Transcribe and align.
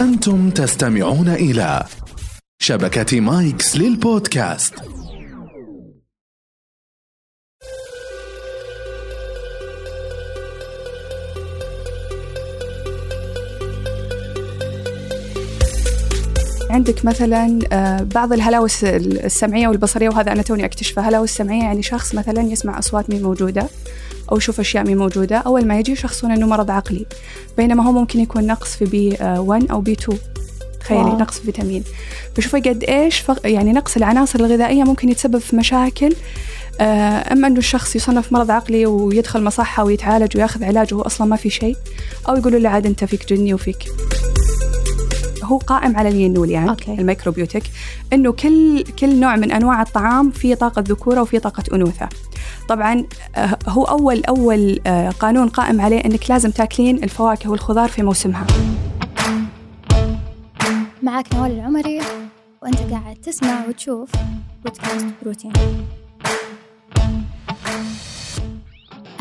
أنتم 0.00 0.50
تستمعون 0.50 1.28
إلى 1.28 1.84
شبكة 2.62 3.20
مايكس 3.20 3.76
للبودكاست. 3.76 4.74
عندك 16.70 17.04
مثلا 17.04 17.58
آه، 17.72 18.02
بعض 18.02 18.32
الهلاوس 18.32 18.84
السمعية 18.84 19.68
والبصرية 19.68 20.08
وهذا 20.08 20.32
أنا 20.32 20.42
توني 20.42 20.64
أكتشفها 20.64 21.08
هلاوس 21.08 21.30
سمعية 21.30 21.62
يعني 21.62 21.82
شخص 21.82 22.14
مثلا 22.14 22.42
يسمع 22.42 22.78
أصوات 22.78 23.10
مين 23.10 23.22
موجودة. 23.22 23.68
أو 24.32 24.36
يشوف 24.36 24.60
أشياء 24.60 24.84
مين 24.84 24.98
موجودة 24.98 25.36
أول 25.36 25.66
ما 25.66 25.78
يجي 25.78 25.92
يشخصون 25.92 26.30
أنه 26.30 26.46
مرض 26.46 26.70
عقلي. 26.70 27.06
بينما 27.56 27.86
هو 27.86 27.92
ممكن 27.92 28.20
يكون 28.20 28.46
نقص 28.46 28.76
في 28.76 28.84
B 28.84 29.16
1 29.20 29.70
أو 29.70 29.80
B 29.80 29.92
2 29.92 30.18
تخيلي 30.80 31.10
نقص 31.10 31.38
في 31.38 31.44
فيتامين. 31.44 31.84
فشوفي 32.36 32.60
قد 32.60 32.84
إيش 32.84 33.24
يعني 33.44 33.72
نقص 33.72 33.96
العناصر 33.96 34.40
الغذائية 34.40 34.84
ممكن 34.84 35.08
يتسبب 35.08 35.38
في 35.38 35.56
مشاكل. 35.56 36.14
آه، 36.80 37.32
أما 37.32 37.46
أنه 37.46 37.58
الشخص 37.58 37.96
يصنف 37.96 38.32
مرض 38.32 38.50
عقلي 38.50 38.86
ويدخل 38.86 39.42
مصحة 39.42 39.84
ويتعالج 39.84 40.36
ويأخذ 40.36 40.64
علاج 40.64 40.94
وهو 40.94 41.02
أصلا 41.02 41.26
ما 41.26 41.36
في 41.36 41.50
شيء 41.50 41.76
أو 42.28 42.36
يقولوا 42.36 42.58
له 42.58 42.68
عاد 42.68 42.86
أنت 42.86 43.04
فيك 43.04 43.32
جني 43.32 43.54
وفيك. 43.54 43.84
هو 45.48 45.58
قائم 45.58 45.96
على 45.96 46.08
الين 46.08 46.33
وال 46.33 46.50
يعني 46.50 46.70
okay. 46.70 46.94
ال 46.94 47.00
macrobiotic 47.00 47.62
إنه 48.12 48.32
كل 48.32 48.82
كل 48.98 49.20
نوع 49.20 49.36
من 49.36 49.52
أنواع 49.52 49.82
الطعام 49.82 50.30
فيه 50.30 50.54
طاقة 50.54 50.84
ذكورة 50.88 51.22
وفيه 51.22 51.38
طاقة 51.38 51.62
أنوثة. 51.74 52.08
طبعا 52.68 53.04
آه، 53.36 53.58
هو 53.68 53.84
أول 53.84 54.24
أول 54.24 54.80
آه، 54.86 55.10
قانون 55.10 55.48
قائم 55.48 55.80
عليه 55.80 56.04
إنك 56.04 56.30
لازم 56.30 56.50
تاكلين 56.50 57.04
الفواكه 57.04 57.50
والخضار 57.50 57.88
في 57.88 58.02
موسمها. 58.02 58.46
معك 61.02 61.34
نوال 61.34 61.50
العمري 61.50 62.00
وأنت 62.62 62.78
قاعد 62.78 63.16
تسمع 63.16 63.66
وتشوف 63.68 64.10
بودكاست 64.64 65.06
بروتين 65.22 65.52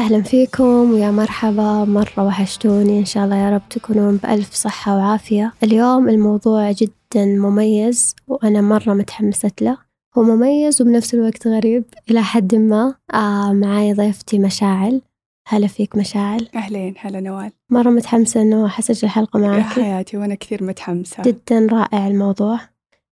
أهلا 0.08 0.22
فيكم 0.22 0.92
ويا 0.92 1.12
مرحبا 1.12 1.86
مرة 1.86 2.26
وحشتوني. 2.26 3.00
إن 3.00 3.06
شاء 3.06 3.26
الله 3.26 3.36
يا 3.36 3.50
رب 3.50 3.62
تكونون 3.70 4.18
بألف 4.18 4.54
صحة 4.54 4.98
وعافية. 4.98 5.54
اليوم 5.64 6.10
الموضوع 6.10 6.72
جدا 6.72 7.26
مميز 7.26 8.16
وأنا 8.28 8.62
مرة 8.62 8.94
متحمسة 8.94 9.52
له. 9.62 9.78
هو 10.18 10.24
مميز 10.24 10.82
وبنفس 10.82 11.14
الوقت 11.14 11.48
غريب 11.48 11.84
إلى 12.12 12.24
حد 12.24 12.56
ما. 12.56 12.96
آه 13.14 13.54
معاي 13.54 13.94
ضيفتي 13.94 14.40
مشاعل. 14.40 15.02
هلا 15.48 15.68
فيك 15.68 15.96
مشاعل. 15.96 16.48
أهلين 16.56 16.96
هلا 17.00 17.20
نوال. 17.20 17.52
مرة 17.70 17.90
متحمسة 17.90 18.42
إنه 18.42 18.80
أسجل 18.80 19.08
الحلقة 19.08 19.40
معك 19.40 19.58
يا 19.58 19.84
حياتي 19.84 20.18
وأنا 20.18 20.36
كثير 20.36 20.64
متحمسة. 20.64 21.24
جدا 21.24 21.68
رائع 21.72 22.08
الموضوع. 22.08 22.60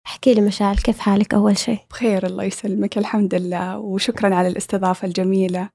احكي 0.06 0.34
لي 0.34 0.40
مشاعل 0.40 0.76
كيف 0.76 0.98
حالك 0.98 1.34
أول 1.34 1.58
شيء 1.58 1.78
بخير 1.90 2.26
الله 2.26 2.44
يسلمك 2.44 2.98
الحمد 2.98 3.34
لله 3.34 3.78
وشكرا 3.78 4.34
على 4.34 4.48
الاستضافة 4.48 5.08
الجميلة. 5.08 5.68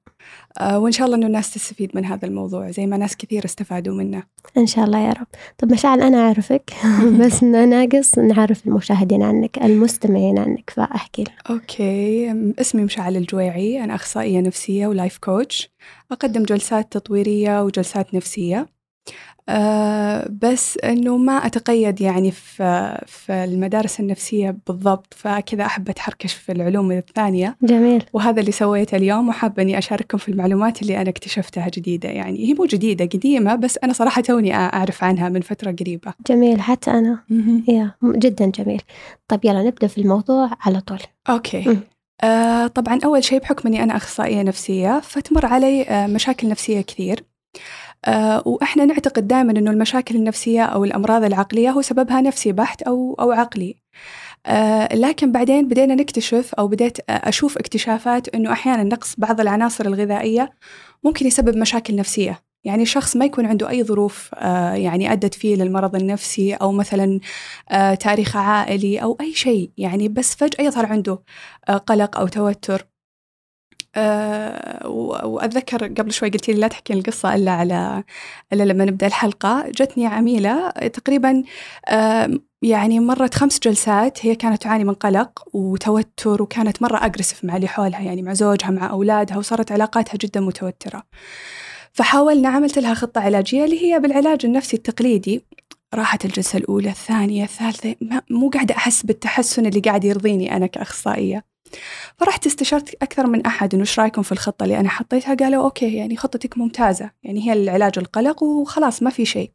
آه 0.58 0.78
وإن 0.78 0.92
شاء 0.92 1.06
الله 1.06 1.16
أنه 1.16 1.26
الناس 1.26 1.54
تستفيد 1.54 1.90
من 1.94 2.04
هذا 2.04 2.26
الموضوع 2.26 2.70
زي 2.70 2.86
ما 2.86 2.96
ناس 2.96 3.16
كثير 3.16 3.44
استفادوا 3.44 3.94
منه. 3.94 4.22
إن 4.56 4.66
شاء 4.66 4.84
الله 4.84 4.98
يا 4.98 5.12
رب. 5.12 5.26
طب 5.58 5.72
مشاعل 5.72 6.00
أنا 6.00 6.18
أعرفك 6.18 6.72
بس 7.20 7.42
ناقص 7.42 8.18
نعرف 8.18 8.66
المشاهدين 8.66 9.22
عنك 9.22 9.58
المستمعين 9.58 10.38
عنك 10.38 10.70
فأحكي 10.70 11.24
لهم 11.24 11.36
okay. 11.50 12.30
اسمي 12.60 12.84
مشاعل 12.84 13.16
الجويعي 13.16 13.84
أنا 13.84 13.94
أخصائية 13.94 14.40
نفسية 14.40 14.86
و 14.86 14.92
life 14.92 15.18
coach. 15.18 15.70
أقدم 16.12 16.42
جلسات 16.42 16.92
تطويرية 16.92 17.62
وجلسات 17.62 18.14
نفسية. 18.14 18.66
آه، 19.48 20.28
بس 20.42 20.78
إنه 20.78 21.16
ما 21.16 21.32
أتقيد 21.32 22.00
يعني 22.00 22.30
في 22.30 22.98
في 23.06 23.32
المدارس 23.44 24.00
النفسية 24.00 24.56
بالضبط 24.66 25.14
فكذا 25.16 25.64
أحب 25.66 25.88
أتحركش 25.88 26.32
في 26.32 26.52
العلوم 26.52 26.92
الثانية. 26.92 27.56
جميل. 27.62 28.04
وهذا 28.12 28.40
اللي 28.40 28.52
سويته 28.52 28.96
اليوم 28.96 29.28
وحابه 29.28 29.62
إني 29.62 29.78
أشارككم 29.78 30.18
في 30.18 30.28
المعلومات 30.28 30.82
اللي 30.82 31.00
أنا 31.00 31.10
اكتشفتها 31.10 31.68
جديدة. 31.68 32.08
يعني 32.08 32.48
هي 32.48 32.54
مو 32.54 32.64
جديدة 32.64 33.04
قديمة 33.04 33.54
بس 33.54 33.78
أنا 33.84 33.92
صراحة 33.92 34.22
توني 34.22 34.54
أعرف 34.54 35.04
عنها 35.04 35.28
من 35.28 35.40
فترة 35.40 35.70
قريبة. 35.80 36.14
جميل 36.28 36.60
حتى 36.60 36.90
أنا. 36.90 37.24
يا 37.68 37.94
جدا 38.04 38.46
جميل. 38.46 38.82
طيب 39.28 39.44
يلا 39.44 39.62
نبدأ 39.62 39.86
في 39.86 39.98
الموضوع 39.98 40.50
على 40.60 40.80
طول. 40.80 41.00
أوكي. 41.28 41.78
آه 42.24 42.66
طبعا 42.66 42.98
أول 43.04 43.24
شيء 43.24 43.40
بحكم 43.40 43.68
إني 43.68 43.82
أنا 43.82 43.96
أخصائية 43.96 44.42
نفسية 44.42 45.00
فتمر 45.00 45.46
علي 45.46 45.82
آه 45.82 46.06
مشاكل 46.06 46.48
نفسية 46.48 46.80
كثير. 46.80 47.24
آه، 48.04 48.42
وإحنا 48.46 48.84
نعتقد 48.84 49.28
دائما 49.28 49.52
أنه 49.52 49.70
المشاكل 49.70 50.16
النفسية 50.16 50.62
أو 50.64 50.84
الأمراض 50.84 51.24
العقلية 51.24 51.70
هو 51.70 51.82
سببها 51.82 52.20
نفسي 52.20 52.52
بحت 52.52 52.82
أو 52.82 53.16
أو 53.20 53.32
عقلي. 53.32 53.76
آه، 54.46 54.96
لكن 54.96 55.32
بعدين 55.32 55.68
بدينا 55.68 55.94
نكتشف 55.94 56.54
أو 56.54 56.68
بديت 56.68 56.98
أشوف 57.10 57.58
اكتشافات 57.58 58.28
أنه 58.28 58.52
أحيانا 58.52 58.82
نقص 58.82 59.14
بعض 59.18 59.40
العناصر 59.40 59.86
الغذائية 59.86 60.50
ممكن 61.04 61.26
يسبب 61.26 61.56
مشاكل 61.56 61.96
نفسية. 61.96 62.40
يعني 62.64 62.86
شخص 62.86 63.16
ما 63.16 63.24
يكون 63.24 63.46
عنده 63.46 63.68
أي 63.70 63.84
ظروف 63.84 64.30
آه، 64.34 64.74
يعني 64.74 65.12
أدت 65.12 65.34
فيه 65.34 65.56
للمرض 65.56 65.96
النفسي 65.96 66.54
أو 66.54 66.72
مثلا 66.72 67.20
تاريخ 68.00 68.36
عائلي 68.36 68.98
أو 69.02 69.16
أي 69.20 69.34
شيء. 69.34 69.70
يعني 69.78 70.08
بس 70.08 70.34
فجأة 70.34 70.64
يظهر 70.64 70.86
عنده 70.86 71.22
قلق 71.86 72.18
أو 72.18 72.26
توتر. 72.28 72.89
أه 73.96 74.88
وأتذكر 75.26 75.86
قبل 75.86 76.12
شوي 76.12 76.28
قلتي 76.28 76.52
لي 76.52 76.60
لا 76.60 76.68
تحكين 76.68 76.98
القصة 76.98 77.34
إلا 77.34 77.50
على 77.50 78.04
إلا 78.52 78.62
لما 78.62 78.84
نبدأ 78.84 79.06
الحلقة. 79.06 79.64
جتني 79.70 80.06
عميلة 80.06 80.70
تقريبا 80.70 81.42
يعني 82.62 83.00
مرت 83.00 83.34
خمس 83.34 83.58
جلسات. 83.58 84.26
هي 84.26 84.34
كانت 84.34 84.62
تعاني 84.62 84.84
من 84.84 84.94
قلق 84.94 85.48
وتوتر 85.52 86.42
وكانت 86.42 86.82
مرة 86.82 87.06
اجريسف 87.06 87.44
مع 87.44 87.56
اللي 87.56 87.68
حولها 87.68 88.00
يعني 88.00 88.22
مع 88.22 88.32
زوجها 88.32 88.70
مع 88.70 88.90
أولادها 88.90 89.36
وصارت 89.38 89.72
علاقاتها 89.72 90.16
جدا 90.16 90.40
متوترة. 90.40 91.02
فحاولنا 91.92 92.48
عملت 92.48 92.78
لها 92.78 92.94
خطة 92.94 93.20
علاجية 93.20 93.64
اللي 93.64 93.84
هي 93.84 94.00
بالعلاج 94.00 94.46
النفسي 94.46 94.76
التقليدي. 94.76 95.44
راحت 95.94 96.24
الجلسة 96.24 96.56
الأولى 96.58 96.88
الثانية 96.90 97.44
الثالثة 97.44 97.96
مو 98.30 98.50
قاعدة 98.50 98.76
أحس 98.76 99.02
بالتحسن 99.02 99.66
اللي 99.66 99.80
قاعد 99.80 100.04
يرضيني 100.04 100.56
أنا 100.56 100.66
كأخصائية. 100.66 101.49
فرحت 102.16 102.46
استشرت 102.46 102.94
أكثر 103.02 103.26
من 103.26 103.46
أحد 103.46 103.74
إنه 103.74 103.82
إيش 103.82 104.00
رأيكم 104.00 104.22
في 104.22 104.32
الخطة 104.32 104.64
اللي 104.64 104.80
أنا 104.80 104.88
حطيتها؟ 104.88 105.34
قالوا 105.34 105.64
okay 105.64 105.94
يعني 105.96 106.16
خطتك 106.16 106.58
ممتازة 106.58 107.10
يعني 107.22 107.48
هي 107.48 107.52
العلاج 107.52 107.98
القلق 107.98 108.42
وخلاص 108.42 109.02
ما 109.02 109.10
في 109.10 109.24
شيء. 109.24 109.50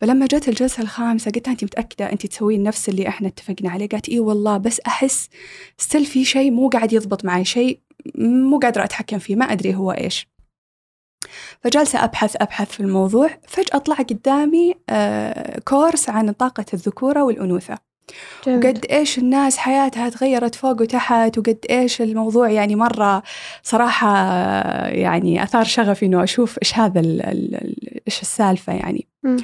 فلما 0.00 0.26
جت 0.26 0.48
الجلسة 0.48 0.82
الخامسة 0.82 1.30
قلت 1.30 1.48
أنت 1.48 1.64
متأكدة 1.64 2.12
أنت 2.12 2.26
تسوين 2.26 2.62
نفس 2.62 2.88
اللي 2.88 3.08
إحنا 3.08 3.28
اتفقنا 3.28 3.70
عليه؟ 3.70 3.88
قالت 3.88 4.08
إيه 4.08 4.20
والله 4.20 4.56
بس 4.56 4.80
أحس 4.80 5.28
still 5.78 6.06
في 6.06 6.24
شيء 6.24 6.50
مو 6.50 6.68
قاعد 6.68 6.92
يضبط 6.92 7.24
معي 7.24 7.44
شيء 7.44 7.80
مو 8.18 8.58
قادرة 8.58 8.84
أتحكم 8.84 9.18
فيه 9.18 9.36
ما 9.36 9.44
أدري 9.44 9.74
هو 9.74 9.92
إيش. 9.92 10.28
فجالسة 11.60 12.04
أبحث 12.04 12.36
أبحث 12.36 12.70
في 12.70 12.80
الموضوع 12.80 13.30
فجأة 13.48 13.78
طلع 13.78 13.96
قدامي 13.96 14.74
آه، 14.90 15.58
كورس 15.58 16.08
عن 16.08 16.32
طاقة 16.32 16.66
الذكورة 16.74 17.22
والأنوثة. 17.22 17.87
وقد 18.46 18.86
إيش 18.90 19.18
الناس 19.18 19.56
حياتها 19.56 20.08
تغيرت 20.08 20.54
فوق 20.54 20.82
وتحت 20.82 21.38
وقد 21.38 21.58
إيش 21.70 22.02
الموضوع 22.02 22.50
يعني 22.50 22.76
مرة 22.76 23.22
صراحة 23.62 24.08
يعني 24.86 25.42
أثار 25.42 25.64
شغفي 25.64 26.06
إنه 26.06 26.24
أشوف 26.24 26.58
إيش 26.62 26.78
هذا 26.78 27.00
ال 27.00 27.22
ال 27.26 28.00
إيش 28.06 28.22
السالفة 28.22 28.72
يعني. 28.72 29.06
م. 29.22 29.36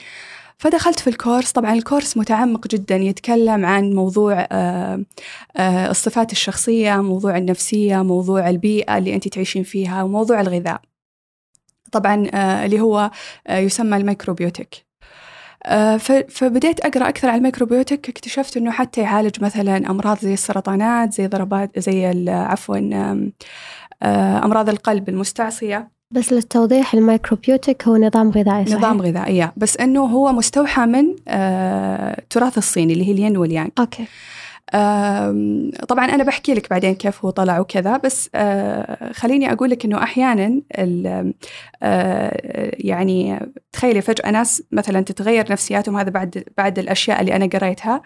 فدخلت 0.58 0.98
في 1.00 1.10
الكورس. 1.10 1.52
طبعا 1.52 1.72
الكورس 1.72 2.16
متعمق 2.16 2.68
جدا 2.68 2.96
يتكلم 2.96 3.66
عن 3.66 3.92
موضوع 3.92 4.46
آه، 4.52 5.04
آه، 5.56 5.90
الصفات 5.90 6.32
الشخصية 6.32 7.02
موضوع 7.02 7.36
النفسية 7.36 8.02
موضوع 8.02 8.50
البيئة 8.50 8.98
اللي 8.98 9.14
أنت 9.14 9.28
تعيشين 9.28 9.62
فيها 9.62 10.02
وموضوع 10.02 10.40
الغذاء. 10.40 10.80
طبعا 11.92 12.26
آه، 12.34 12.64
اللي 12.64 12.80
هو 12.80 13.10
يسمى 13.50 13.96
ال 13.96 14.03
macrobiotic. 14.03 14.83
فبديت 16.28 16.80
أقرأ 16.80 17.08
أكثر 17.08 17.28
على 17.28 17.38
ال 17.38 17.44
macrobiotic 17.44 18.08
اكتشفت 18.08 18.56
أنه 18.56 18.70
حتى 18.70 19.00
يعالج 19.00 19.44
مثلا 19.44 19.76
أمراض 19.90 20.18
زي 20.18 20.32
السرطانات 20.32 21.12
زي 21.12 21.26
ضربات 21.26 21.78
زي 21.78 22.28
عفوا 22.28 22.78
آه، 24.02 24.44
أمراض 24.44 24.68
القلب 24.68 25.08
المستعصية. 25.08 25.90
بس 26.10 26.32
للتوضيح 26.32 26.94
ال 26.94 27.02
macrobiotic 27.02 27.88
هو 27.88 27.96
نظام 27.96 28.30
غذائي 28.30 28.66
صحيح؟ 28.66 28.78
نظام 28.78 29.02
غذائي 29.02 29.50
بس 29.56 29.76
إنه 29.76 30.00
هو 30.00 30.32
مستوحى 30.32 30.86
من 30.86 31.14
التراث 31.28 32.52
آه، 32.54 32.58
الصيني 32.58 32.92
اللي 32.92 33.08
هي 33.08 33.12
الين 33.12 33.36
واليانغ. 33.36 33.68
okay. 33.78 34.04
طبعا 35.88 36.04
أنا 36.04 36.24
بحكي 36.24 36.54
لك 36.54 36.70
بعدين 36.70 36.94
كيف 36.94 37.24
هو 37.24 37.30
طلع 37.30 37.60
وكذا 37.60 37.96
بس 37.96 38.30
آه، 38.34 39.12
خليني 39.12 39.52
أقول 39.52 39.70
لك 39.70 39.84
إنه 39.84 40.02
أحيانا 40.02 40.62
آه، 41.82 42.32
يعني 42.78 43.40
تخيلي 43.72 44.00
فجأة 44.00 44.30
ناس 44.30 44.62
مثلا 44.72 45.00
تتغير 45.00 45.52
نفسياتهم 45.52 45.96
هذا 45.96 46.10
بعد 46.10 46.44
بعد 46.56 46.78
الأشياء 46.78 47.20
اللي 47.20 47.36
أنا 47.36 47.46
قريتها 47.46 48.02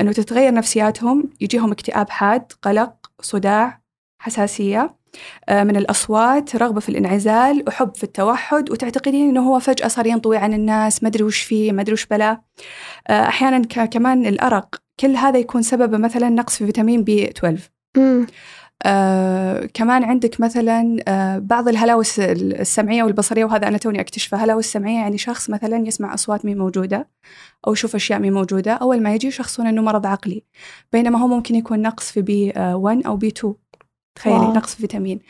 إنه 0.00 0.12
تتغير 0.12 0.54
نفسياتهم 0.54 1.30
يجيهم 1.40 1.72
اكتئاب 1.72 2.10
حاد 2.10 2.52
قلق 2.62 2.94
صداع 3.20 3.80
حساسية. 4.18 5.03
من 5.50 5.76
الأصوات 5.76 6.56
رغبة 6.56 6.80
في 6.80 6.88
الانعزال 6.88 7.64
وحب 7.66 7.94
في 7.94 8.04
التوحد 8.04 8.70
وتعتقدين 8.70 9.28
أنه 9.28 9.48
هو 9.48 9.58
فجأة 9.58 9.88
صار 9.88 10.06
ينطوي 10.06 10.36
عن 10.36 10.54
الناس 10.54 11.02
ما 11.02 11.08
أدري 11.08 11.24
وش 11.24 11.42
فيه 11.42 11.72
ما 11.72 11.82
أدري 11.82 11.92
وش 11.92 12.06
بلا 12.06 12.40
آه، 13.08 13.28
أحيانا 13.28 13.64
كمان 13.64 14.26
الأرق 14.26 14.74
كل 15.00 15.16
هذا 15.16 15.38
يكون 15.38 15.62
سببه 15.62 15.98
مثلا 15.98 16.28
نقص 16.28 16.56
في 16.56 16.66
فيتامين 16.66 17.04
بي 17.04 17.30
12 17.30 17.70
مم. 17.96 18.26
آه 18.86 19.68
كمان 19.74 20.04
عندك 20.04 20.40
مثلا 20.40 20.96
آه 21.08 21.38
بعض 21.38 21.68
الهلاوس 21.68 22.20
السمعية 22.20 23.02
والبصرية 23.02 23.44
وهذا 23.44 23.68
أنا 23.68 23.78
توني 23.78 24.00
أكتشفها 24.00 24.44
هلاوس 24.44 24.66
سمعية 24.66 24.96
يعني 24.98 25.18
شخص 25.18 25.50
مثلا 25.50 25.86
يسمع 25.86 26.14
أصوات 26.14 26.44
مي 26.44 26.54
موجودة 26.54 27.08
أو 27.66 27.72
يشوف 27.72 27.94
أشياء 27.94 28.18
مي 28.18 28.30
موجودة 28.30 28.72
أول 28.72 29.02
ما 29.02 29.14
يجي 29.14 29.26
يشخصون 29.26 29.66
أنه 29.66 29.82
مرض 29.82 30.06
عقلي. 30.06 30.44
بينما 30.92 31.18
هو 31.18 31.26
ممكن 31.26 31.54
يكون 31.54 31.82
نقص 31.82 32.12
في 32.12 32.22
B1 32.22 33.02
أو 33.06 33.16
B2 33.16 33.54
تخيلي 34.14 34.36
واو. 34.36 34.52
نقص 34.52 34.74
فيتامين. 34.74 35.20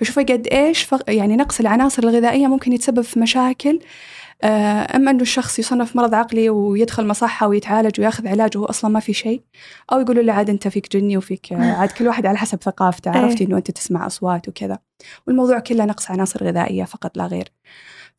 فشوفي 0.00 0.22
قد 0.22 0.46
إيش 0.46 0.82
فق... 0.82 1.04
يعني 1.08 1.36
نقص 1.36 1.60
العناصر 1.60 2.02
الغذائية 2.02 2.46
ممكن 2.46 2.72
يتسبب 2.72 3.00
في 3.00 3.20
مشاكل. 3.20 3.80
آه، 4.44 4.96
أما 4.96 5.10
إنه 5.10 5.22
الشخص 5.22 5.58
يصنف 5.58 5.96
مرض 5.96 6.14
عقلي 6.14 6.50
ويدخل 6.50 7.06
مصحة 7.06 7.48
ويتعالج 7.48 8.00
ويأخذ 8.00 8.28
علاج 8.28 8.56
وهو 8.56 8.66
أصلا 8.66 8.90
ما 8.90 9.00
في 9.00 9.12
شيء. 9.12 9.42
أو 9.92 10.00
يقولوا 10.00 10.22
له 10.22 10.32
عاد 10.32 10.50
أنت 10.50 10.68
فيك 10.68 10.96
جني 10.96 11.16
وفيك 11.16 11.52
عاد 11.78 11.90
كل 11.90 12.06
واحد 12.08 12.26
على 12.26 12.38
حسب 12.38 12.62
ثقافته 12.62 13.14
إيه. 13.14 13.20
عرفتي 13.20 13.44
إنه 13.44 13.56
أنت 13.56 13.70
تسمع 13.70 14.06
أصوات 14.06 14.48
وكذا. 14.48 14.78
والموضوع 15.26 15.58
كله 15.58 15.84
نقص 15.84 16.10
عناصر 16.10 16.44
غذائية 16.44 16.84
فقط 16.84 17.16
لا 17.16 17.26
غير. 17.26 17.48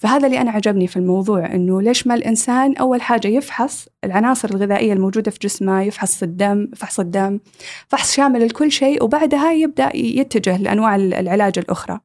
فهذا 0.04 0.28
اللي 0.28 0.42
أنا 0.42 0.52
عجبني 0.52 0.88
في 0.88 0.98
الموضوع 0.98 1.46
إنه 1.46 1.82
ليش 1.82 2.08
ما 2.08 2.16
الإنسان 2.16 2.76
أول 2.76 3.02
حاجة 3.02 3.28
يفحص 3.28 3.88
العناصر 4.04 4.50
الغذائية 4.50 4.94
الموجودة 4.94 5.32
في 5.32 5.40
جسمه 5.42 5.82
يفحص 5.82 6.24
الدم 6.24 6.68
فحص 6.76 7.00
الدم 7.00 7.40
فحص 7.88 8.16
شامل 8.16 8.46
لكل 8.48 8.72
شيء 8.72 9.04
وبعدها 9.04 9.52
يبدأ 9.52 9.96
يتجه 9.96 10.58
لأنواع 10.58 10.96
العلاج 10.96 11.60
الأخرى. 11.60 12.00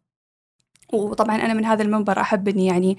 وطبعا 0.92 1.36
أنا 1.36 1.54
من 1.54 1.64
هذا 1.64 1.82
المنبر 1.82 2.20
أحب 2.20 2.48
إني 2.48 2.66
يعني 2.66 2.98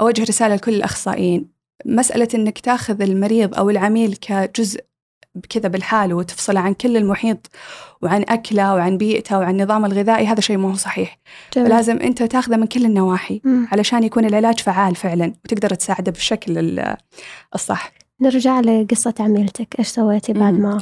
أوجه 0.00 0.22
رسالة 0.22 0.54
لكل 0.54 0.74
الأخصائيين. 0.74 1.48
مسألة 1.86 2.28
إنك 2.34 2.58
تاخذ 2.58 3.02
المريض 3.02 3.54
أو 3.54 3.70
العميل 3.70 4.16
كجزء 4.16 4.80
كذا 5.50 5.68
بالحال 5.68 6.14
وتفصله 6.14 6.60
عن 6.60 6.74
كل 6.74 6.96
المحيط 6.96 7.50
وعن 8.02 8.24
أكله 8.28 8.74
وعن 8.74 8.98
بيئته 8.98 9.38
وعن 9.38 9.56
نظامه 9.62 9.86
الغذائي 9.86 10.26
هذا 10.26 10.40
شيء 10.40 10.56
مو 10.56 10.74
صحيح 10.74 11.18
جميل. 11.56 11.68
لازم 11.68 11.96
أنت 11.98 12.22
تاخذه 12.22 12.56
من 12.56 12.66
كل 12.66 12.84
النواحي 12.84 13.40
مم. 13.44 13.68
علشان 13.72 14.02
يكون 14.04 14.24
العلاج 14.24 14.60
فعال 14.60 14.94
فعلا 14.96 15.32
وتقدر 15.44 15.74
تساعده 15.74 16.12
بالشكل 16.12 16.58
ال- 16.58 16.96
الصح 17.54 17.92
نرجع 18.20 18.60
لقصة 18.60 19.14
عميلتك 19.20 19.78
إيش 19.78 19.88
سويتي 19.88 20.32
بعد. 20.32 20.54
ما 20.54 20.78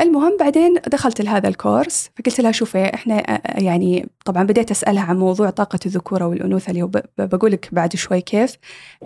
المهم 0.00 0.36
بعدين 0.40 0.74
دخلت 0.86 1.20
لهذا 1.20 1.48
الكورس 1.48 2.10
فقلت 2.18 2.40
لها 2.40 2.52
شوفي 2.52 2.94
إحنا 2.94 3.18
آه، 3.18 3.60
يعني 3.60 4.08
طبعا 4.24 4.42
بديت 4.42 4.70
أسألها 4.70 5.02
عن 5.02 5.18
موضوع 5.18 5.50
طاقة 5.50 5.78
الذكورة 5.86 6.26
والأنوثة 6.26 6.70
اللي 6.70 6.90
بقول 7.18 7.52
لك 7.52 7.68
بعد 7.72 7.96
شوي 7.96 8.20
كيف 8.20 8.56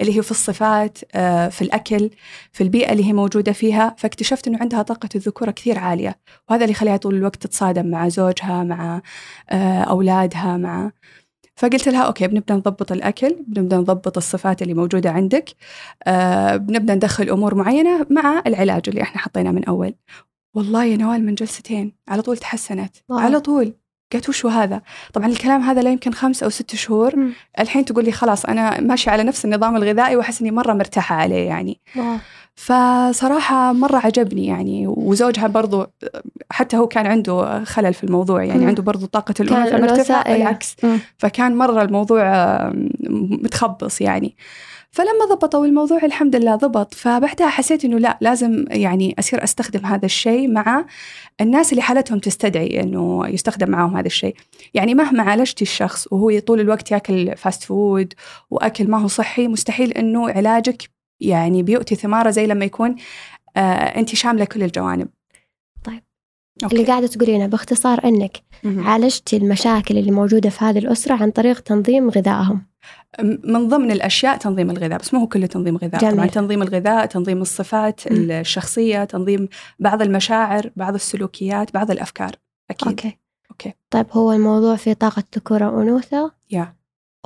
اللي 0.00 0.16
هي 0.16 0.22
في 0.22 0.30
الصفات 0.30 0.98
آه، 1.14 1.48
في 1.48 1.62
الأكل 1.62 2.10
في 2.52 2.62
البيئة 2.62 2.92
اللي 2.92 3.04
هي 3.04 3.12
موجودة 3.12 3.52
فيها 3.52 3.94
فاكتشفت 3.98 4.48
إنه 4.48 4.58
عندها 4.60 4.82
طاقة 4.82 5.08
الذكورة 5.14 5.50
كثير 5.50 5.78
عالية 5.78 6.18
وهذا 6.50 6.64
اللي 6.64 6.74
خليها 6.74 6.96
طول 6.96 7.14
الوقت 7.14 7.36
تتصادم 7.36 7.86
مع 7.86 8.08
زوجها 8.08 8.64
مع 8.64 9.02
آه، 9.50 9.82
أولادها 9.82 10.56
مع 10.56 10.90
فقلت 11.56 11.88
لها 11.88 12.02
أوكي 12.02 12.26
بنبدأ 12.28 12.54
نضبط 12.54 12.92
الأكل 12.92 13.36
بنبدأ 13.46 13.76
نضبط 13.76 14.16
الصفات 14.16 14.62
اللي 14.62 14.74
موجودة 14.74 15.10
عندك 15.10 15.44
آه 16.06 16.56
بنبدأ 16.56 16.94
ندخل 16.94 17.30
أمور 17.30 17.54
معينة 17.54 18.06
مع 18.10 18.42
العلاج 18.46 18.82
اللي 18.88 19.02
إحنا 19.02 19.20
حطيناه 19.20 19.50
من 19.50 19.64
أول 19.64 19.94
والله 20.54 20.84
يا 20.84 20.96
نوال 20.96 21.26
من 21.26 21.34
جلستين 21.34 21.92
على 22.08 22.22
طول 22.22 22.36
تحسنت. 22.36 22.96
على 23.10 23.40
طول 23.40 23.74
قالت 24.12 24.28
وشو 24.28 24.48
هذا 24.48 24.80
طبعا 25.12 25.26
الكلام 25.26 25.60
هذا 25.62 25.80
لا 25.82 25.90
يمكن 25.90 26.12
خمس 26.12 26.42
أو 26.42 26.48
ست 26.48 26.74
شهور 26.74 27.16
مم. 27.16 27.32
الحين 27.58 27.84
تقول 27.84 28.04
لي 28.04 28.12
خلاص 28.12 28.44
أنا 28.44 28.80
ماشيه 28.80 29.10
على 29.10 29.22
نفس 29.22 29.44
النظام 29.44 29.76
الغذائي 29.76 30.16
وأحس 30.16 30.40
إني 30.40 30.50
مرة 30.50 30.72
مرتاحة 30.72 31.16
عليه 31.16 31.46
يعني 31.46 31.80
واو. 31.96 32.16
فصراحة 32.54 33.72
مرة 33.72 33.96
عجبني 33.96 34.46
يعني 34.46 34.86
وزوجها 34.86 35.46
برضو 35.46 35.86
حتى 36.50 36.76
هو 36.76 36.86
كان 36.86 37.06
عنده 37.06 37.64
خلل 37.64 37.94
في 37.94 38.04
الموضوع 38.04 38.44
يعني 38.44 38.60
مم. 38.60 38.68
عنده 38.68 38.82
برضو 38.82 39.06
الأنوثة 39.40 39.64
الأنوثة، 39.64 39.78
مرتفعة 39.78 40.26
إيه. 40.26 40.38
بالعكس 40.38 40.76
مم. 40.82 40.98
فكان 41.18 41.56
مرة 41.56 41.82
الموضوع 41.82 42.22
متخبص 43.10 44.00
يعني 44.00 44.36
فلما 44.92 45.24
ضبطوا 45.30 45.66
الموضوع 45.66 46.04
الحمد 46.04 46.36
لله 46.36 46.56
ضبط 46.56 46.94
فبعدها 46.94 47.48
حسيت 47.48 47.84
إنه 47.84 47.98
لا 47.98 48.18
لازم 48.20 48.64
يعني 48.70 49.14
أصير 49.18 49.44
أستخدم 49.44 49.86
هذا 49.86 50.06
الشيء 50.06 50.48
مع 50.50 50.86
الناس 51.40 51.72
اللي 51.72 51.82
حالتهم 51.82 52.18
تستدعي 52.18 52.80
إنه 52.80 53.28
يستخدم 53.28 53.70
معهم 53.70 53.96
هذا 53.96 54.06
الشيء 54.06 54.36
يعني 54.74 54.94
مهما 54.94 55.22
عالجتي 55.22 55.62
الشخص 55.62 56.12
وهو 56.12 56.38
طول 56.38 56.60
الوقت 56.60 56.90
يأكل 56.90 57.36
fast 57.36 57.62
food 57.62 58.14
وأكل 58.50 58.90
ما 58.90 58.98
هو 58.98 59.08
صحي 59.08 59.48
مستحيل 59.48 59.92
إنه 59.92 60.30
علاجك 60.30 60.90
يعني 61.20 61.62
بيؤتي 61.62 61.94
ثماره 61.94 62.30
زي 62.30 62.46
لما 62.46 62.64
يكون 62.64 62.96
آه 63.56 63.60
انت 63.98 64.14
شامله 64.14 64.44
كل 64.44 64.62
الجوانب. 64.62 65.08
okay. 66.64 66.76
اللي 66.76 66.86
قاعدة 66.86 67.06
تقولينه 67.06 67.46
باختصار 67.46 68.00
أنك 68.04 68.42
مهم. 68.64 68.86
عالجتي 68.86 69.36
المشاكل 69.36 69.98
اللي 69.98 70.10
موجودة 70.10 70.50
في 70.50 70.64
هذه 70.64 70.78
الأسرة 70.78 71.14
عن 71.14 71.30
طريق 71.30 71.60
تنظيم 71.60 72.10
غذائهم 72.10 72.66
من 73.44 73.68
ضمن 73.68 73.90
الأشياء 73.90 74.36
تنظيم 74.36 74.70
الغذاء 74.70 74.98
بس 74.98 75.14
مو 75.14 75.20
هو 75.20 75.26
كله 75.26 75.46
تنظيم 75.46 75.76
غذاء 75.76 76.00
جميل. 76.00 76.14
طبعا 76.14 76.26
تنظيم 76.26 76.62
الغذاء 76.62 77.06
تنظيم 77.06 77.42
الصفات 77.42 78.12
مم. 78.12 78.30
الشخصية 78.30 79.04
تنظيم 79.04 79.48
بعض 79.78 80.02
المشاعر 80.02 80.70
بعض 80.76 80.94
السلوكيات 80.94 81.74
بعض 81.74 81.90
الأفكار 81.90 82.30
أكيد 82.70 82.88
okay 82.88 83.18
okay. 83.50 83.72
طيب 83.90 84.06
هو 84.12 84.32
الموضوع 84.32 84.76
في 84.76 84.94
طاقة 84.94 85.24
ذكورة 85.36 85.70
وأنوثة 85.70 86.32
يا 86.50 86.74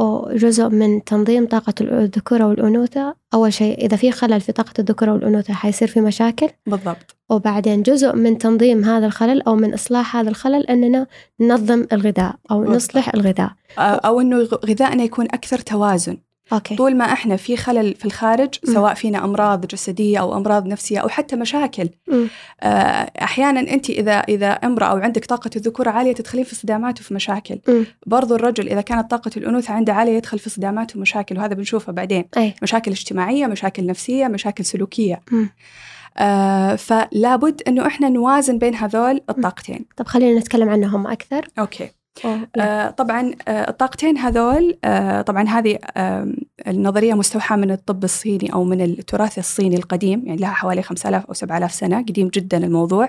وجزء 0.01 0.69
من 0.69 1.05
تنظيم 1.05 1.47
طاقة 1.47 1.75
الذكورة 1.81 2.47
والأنوثة. 2.47 3.15
أول 3.35 3.53
شيء 3.53 3.85
إذا 3.87 3.97
في 3.97 4.11
خلل 4.13 4.41
في 4.41 4.53
طاقة 4.53 4.73
الذكورة 4.79 5.13
والأنوثة 5.13 5.55
حيصير 5.55 5.89
في 5.89 6.01
مشاكل. 6.01 6.49
بالضبط. 6.67 7.17
وبعدين 7.31 7.83
جزء 7.83 8.13
من 8.17 8.39
تنظيم 8.39 8.85
هذا 8.85 9.07
الخلل 9.07 9.43
أو 9.43 9.55
من 9.57 9.75
إصلاح 9.75 10.17
هذا 10.17 10.29
الخلل 10.29 10.67
أننا 10.67 11.07
ننظم 11.41 11.87
الغذاء 11.93 12.35
أو 12.51 12.59
بالضبط. 12.59 12.77
نصلح 12.77 13.15
الغذاء. 13.15 13.51
إنه 14.21 14.37
غ- 14.39 14.67
غذائنا 14.67 15.03
يكون 15.03 15.25
أكثر 15.25 15.59
توازن. 15.59 16.17
okay 16.53 16.77
طول 16.77 16.97
ما 16.97 17.05
إحنا 17.05 17.37
في 17.37 17.57
خلل 17.57 17.95
في 17.95 18.05
الخارج 18.05 18.55
مم. 18.69 18.75
سواء 18.75 18.95
فينا 18.95 19.25
أمراض 19.25 19.67
جسدية 19.67 20.19
أو 20.19 20.37
أمراض 20.37 20.67
نفسية 20.67 20.99
أو 20.99 21.09
حتى 21.09 21.37
مشاكل 21.37 21.89
مم. 22.09 22.29
آه، 22.61 23.11
أحيانا 23.23 23.61
انت 23.61 23.91
إذا 23.91 24.13
إذا 24.13 24.51
امرأة 24.51 24.87
أو 24.87 24.97
عندك 24.97 25.25
طاقة 25.25 25.51
الذكوره 25.57 25.91
عالية 25.91 26.13
تدخلين 26.13 26.45
في 26.45 26.55
صدامات 26.55 27.01
وفي 27.01 27.15
مشاكل 27.15 27.59
مم. 27.69 27.87
برضو 28.07 28.35
الرجل 28.35 28.69
إذا 28.69 28.81
كانت 28.81 29.11
طاقة 29.11 29.31
الأنوثة 29.37 29.75
عنده 29.75 29.93
عالية 29.93 30.17
يدخل 30.17 30.39
في 30.39 30.51
صدامات 30.51 30.97
ومشاكل 30.97 31.39
وهذا 31.39 31.55
بنشوفه 31.55 31.93
بعدين 31.93 32.25
أي 32.37 32.55
مشاكل 32.63 32.91
اجتماعية 32.91 33.47
مشاكل 33.47 33.87
نفسية 33.87 34.27
مشاكل 34.29 34.65
سلوكية 34.65 35.21
مم. 35.33 35.51
آه 36.19 36.77
فلا 36.77 37.37
بد 37.37 37.63
إنه 37.69 37.87
إحنا 37.87 38.09
نوازن 38.09 38.59
بين 38.59 38.75
هذول 38.75 39.21
الطاقتين 39.31 39.85
طب 39.97 40.07
خلينا 40.07 40.41
نتكلم 40.41 40.69
عنهم 40.69 41.07
أكثر 41.07 41.49
أوكي. 41.59 41.91
آه 42.57 42.91
طبعا 42.91 43.33
آه 43.49 43.71
الطاقتين 43.71 44.19
هذول 44.19 44.79
آه 44.85 45.23
طبعا 45.23 45.49
هذه 45.49 45.79
آه 45.97 46.33
النظرية 46.69 47.15
مستوحاة 47.15 47.57
من 47.57 47.71
الطب 47.71 48.05
الصيني 48.05 48.53
أو 48.53 48.65
من 48.65 48.81
التراث 48.81 49.39
الصيني 49.39 49.77
القديم 49.77 50.23
يعني 50.27 50.41
لها 50.41 50.51
حوالي 50.51 50.83
5000 50.83 51.27
أو 51.27 51.35
7000 51.35 51.73
سنة 51.73 51.99
قديم 51.99 52.29
جدا 52.29 52.57
الموضوع 52.57 53.09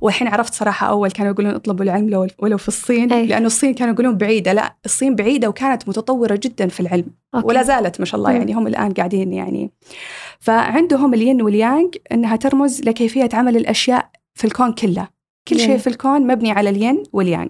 والحين 0.00 0.28
عرفت 0.28 0.54
صراحة 0.54 0.88
أول 0.88 1.10
كانوا 1.10 1.32
يقولون 1.32 1.54
اطلبوا 1.54 1.84
العلم 1.84 2.10
لو 2.10 2.26
ولو 2.38 2.58
في 2.58 2.68
الصين 2.68 3.12
أي. 3.12 3.26
لأنه 3.26 3.46
الصين 3.46 3.74
كانوا 3.74 3.94
يقولون 3.94 4.16
بعيدة 4.16 4.52
لا 4.52 4.74
الصين 4.84 5.16
بعيدة 5.16 5.48
وكانت 5.48 5.88
متطورة 5.88 6.40
جدا 6.42 6.68
في 6.68 6.80
العلم 6.80 7.06
okay. 7.34 7.46
ولا 7.46 7.62
زالت 7.62 8.00
ما 8.00 8.06
شاء 8.06 8.20
الله. 8.20 8.32
يعني 8.32 8.54
هم 8.54 8.66
الآن 8.66 8.92
قاعدين 8.92 9.32
يعني 9.32 9.70
فعندهم 10.40 11.14
الين 11.14 11.42
واليانغ 11.42 11.88
أنها 12.12 12.36
ترمز 12.36 12.82
لكيفية 12.82 13.28
عمل 13.32 13.56
الأشياء 13.56 14.10
في 14.34 14.44
الكون 14.44 14.72
كله 14.72 15.08
كل 15.48 15.56
شيء 15.56 15.66
جميل. 15.66 15.78
في 15.78 15.86
الكون 15.86 16.26
مبني 16.26 16.52
على 16.52 16.70
الين 16.70 17.02
واليانغ 17.12 17.48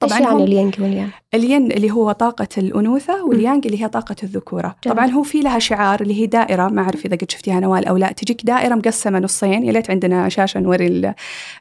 طبعا 0.00 0.20
يعني 0.20 0.32
هم 0.34 0.42
اليانج 0.42 0.80
والين؟ 0.80 1.08
الين 1.34 1.72
اللي 1.72 1.90
هو 1.90 2.12
طاقة 2.12 2.48
الأنوثة 2.58 3.24
واليانغ 3.24 3.60
اللي 3.66 3.82
هي 3.82 3.88
طاقة 3.88 4.16
الذكورة. 4.22 4.76
جميل. 4.84 4.96
طبعا 4.96 5.06
هو 5.10 5.22
في 5.22 5.40
لها 5.40 5.58
شعار 5.58 6.00
اللي 6.00 6.20
هي 6.22 6.26
دائرة 6.26 6.68
ما 6.68 6.82
أعرف 6.82 7.06
إذا 7.06 7.16
قد 7.16 7.30
شفتيها 7.30 7.60
نوال 7.60 7.84
أو 7.86 7.96
لا 7.96 8.12
تجيك 8.12 8.44
دائرة 8.44 8.74
مقسمة 8.74 9.18
نصين 9.18 9.64
يا 9.64 9.72
ليت 9.72 9.90
عندنا 9.90 10.28
شاشة 10.28 10.60
نوري 10.60 10.86
ال- 10.86 11.14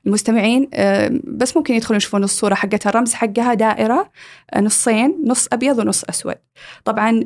المستمعين. 0.06 0.70
آه، 0.74 1.12
بس 1.24 1.58
ممكن 1.58 1.74
يدخلون 1.74 1.98
يشوفون 1.98 2.24
الصورة 2.24 2.54
حقتها 2.54 2.90
الرمز 2.90 3.14
حقها 3.14 3.54
دائرة 3.54 4.10
آه، 4.54 4.62
نصين 4.62 5.18
نص 5.26 5.48
أبيض 5.54 5.80
ونص 5.80 6.04
أسود. 6.04 6.36
طبعا 6.86 7.26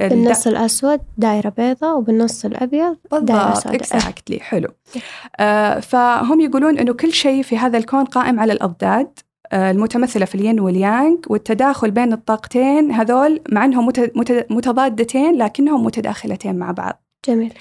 بالنص 0.00 0.46
الأسود 0.46 1.00
دائرة 1.18 1.52
بيضاء 1.58 1.98
وبالنص 1.98 2.44
الأبيض 2.44 2.96
دائرة 3.12 3.54
سوداء. 3.54 3.74
اكزاكتلي 3.74 4.40
حلو. 4.40 4.68
آه 5.40 5.80
فهم 5.80 6.40
يقولون 6.40 6.78
إنه 6.78 6.92
كل 6.92 7.12
شيء 7.12 7.42
في 7.42 7.58
هذا 7.58 7.78
الكون 7.78 8.04
قائم 8.04 8.40
على 8.40 8.52
الأضداد. 8.52 9.18
آه 9.52 9.70
المتمثلة 9.70 10.24
في 10.24 10.34
الين 10.34 10.60
واليانغ 10.60 11.16
والتداخل 11.26 11.90
بين 11.90 12.12
الطاقتين 12.12 12.92
هذول 12.92 13.40
مع 13.52 13.66
مت- 14.16 14.46
متضادتين 14.50 15.34
لكنهم 15.38 15.84
متداخلتين 15.84 16.56
مع 16.58 16.70
بعض. 16.70 17.02
جميل. 17.28 17.52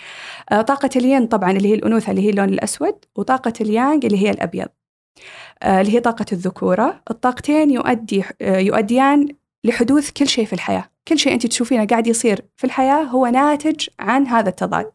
آه 0.51 0.62
طاقة 0.62 0.89
الين 0.96 1.27
طبعا 1.27 1.51
اللي 1.51 1.67
هي 1.70 1.74
الأنوثة 1.74 2.12
اللي 2.12 2.22
هي 2.22 2.29
اللون 2.29 2.50
الأسود 2.50 2.96
وطاقة 3.15 3.53
اليانغ 3.62 4.00
اللي 4.06 4.17
هي 4.17 4.29
الأبيض. 4.32 4.67
آه، 5.63 5.82
اللي 5.82 5.94
هي 5.96 6.00
طاقة 6.00 6.25
الذكورة. 6.32 7.01
الطاقتين 7.12 7.72
يؤدي 7.72 8.24
يؤديان 8.41 9.27
لحدوث 9.63 10.12
كل 10.12 10.27
شيء 10.27 10.46
في 10.46 10.53
الحياة. 10.53 10.89
كل 11.07 11.19
شيء 11.19 11.33
أنت 11.33 11.45
تشوفينه 11.47 11.85
قاعد 11.85 12.07
يصير 12.07 12.45
في 12.57 12.63
الحياة 12.63 13.03
هو 13.03 13.27
ناتج 13.27 13.87
عن 13.99 14.27
هذا 14.27 14.49
التضاد. 14.49 14.91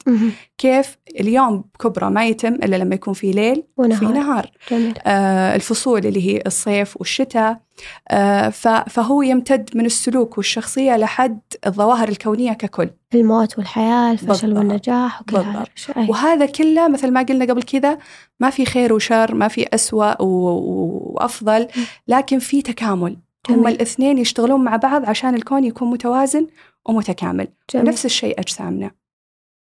كيف 0.58 0.98
اليوم 1.20 1.64
بكبره 1.74 2.08
ما 2.08 2.26
يتم 2.26 2.54
إلا 2.54 2.76
لما 2.76 2.94
يكون 2.94 3.14
في 3.14 3.30
ليل 3.32 3.62
ونهار. 3.76 3.98
في 3.98 4.04
نهار 4.06 4.50
جميل 4.70 4.94
آه 5.06 5.54
الفصول 5.56 6.06
اللي 6.06 6.34
هي 6.34 6.42
الصيف 6.46 6.96
والشتاء 6.96 7.60
آه 8.08 8.48
فهو 8.88 9.22
يمتد 9.22 9.70
من 9.74 9.86
السلوك 9.86 10.36
والشخصية 10.38 10.96
لحد 10.96 11.40
الظواهر 11.66 12.08
الكونية 12.08 12.52
ككل 12.52 12.90
الموت 13.14 13.58
والحياة 13.58 14.12
الفشل 14.12 14.26
بالضبط. 14.26 14.58
والنجاح 14.58 15.20
وكل. 15.22 15.36
هذا. 15.36 15.64
وهذا 16.08 16.46
كله 16.46 16.88
مثل 16.88 17.10
ما 17.10 17.22
قلنا 17.22 17.44
قبل 17.44 17.62
كذا 17.62 17.98
ما 18.40 18.50
في 18.50 18.64
خير 18.64 18.92
وشر 18.92 19.34
ما 19.34 19.48
في 19.48 19.66
أسوأ 19.74 20.22
و- 20.22 20.26
و- 20.26 21.12
وأفضل 21.14 21.68
لكن 22.08 22.38
في 22.38 22.62
تكامل 22.62 23.16
هم. 23.50 23.66
الاثنين 23.66 24.18
يشتغلون 24.18 24.64
مع 24.64 24.76
بعض 24.76 25.04
عشان 25.08 25.34
الكون 25.34 25.64
يكون 25.64 25.90
متوازن 25.90 26.46
ومتكامل 26.88 27.48
جميل. 27.74 27.86
نفس 27.86 28.04
الشيء 28.06 28.40
أجسامنا 28.40 28.90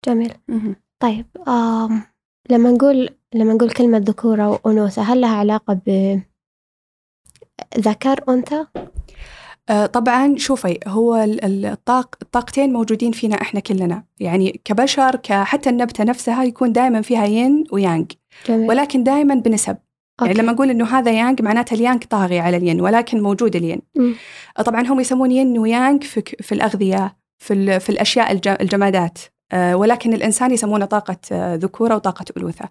جميل 0.06 0.34
طيب 1.00 1.26
آم. 1.48 2.02
لما 2.50 2.72
نقول 2.72 3.10
لما 3.34 3.54
نقول 3.54 3.72
كلمة 3.72 3.98
ذكورة 3.98 4.48
وأنوثة 4.66 5.02
هل 5.02 5.22
لها 5.22 5.36
علاقة 5.36 5.74
ب 5.86 6.20
ذكر 7.78 8.24
أنثى؟ 8.30 8.66
آه، 9.70 9.86
طبعا 9.86 10.36
شوفي 10.38 10.80
هو 10.88 11.16
ال- 11.16 11.46
ال- 11.46 11.66
الطاق 11.66 12.16
الطاقتين 12.22 12.74
موجودين 12.74 13.12
فينا 13.12 13.42
إحنا 13.42 13.60
كلنا 13.60 14.04
يعني 14.20 14.62
كبشر 14.66 15.20
حتى 15.30 15.70
النبتة 15.70 16.04
نفسها 16.04 16.44
يكون 16.44 16.72
دائما 16.74 17.02
فيها 17.02 17.26
ين 17.26 17.64
ويانج 17.72 18.12
جميل 18.48 18.70
ولكن 18.70 19.04
دائما 19.04 19.36
بنسب 19.36 19.78
يعني 20.22 20.32
okay. 20.32 20.42
لما 20.44 20.52
نقول 20.54 20.70
إنه 20.70 20.86
هذا 20.86 21.12
يانج 21.12 21.42
معناته 21.42 21.74
اليانج 21.74 22.04
طاغي 22.04 22.40
على 22.40 22.58
الين 22.58 22.82
ولكن 22.82 23.22
موجود 23.22 23.56
الين. 23.56 23.82
آه، 24.60 24.62
طبعا 24.62 24.88
هم 24.88 25.00
يسمون 25.00 25.32
ين 25.32 25.60
ويانج 25.60 26.04
في 26.04 26.22
في 26.42 26.52
الأغذية 26.52 27.18
في 27.38 27.80
في 27.80 27.90
الأشياء 27.90 28.32
الج- 28.32 28.58
الجمادات. 28.62 29.18
آه، 29.52 29.76
ولكن 29.78 30.14
الإنسان 30.14 30.52
يسمونه 30.52 30.86
طاقة 30.86 31.18
آه، 31.32 31.56
ذكورة 31.56 31.96
وطاقة 31.96 32.26
انوثه 32.38 32.70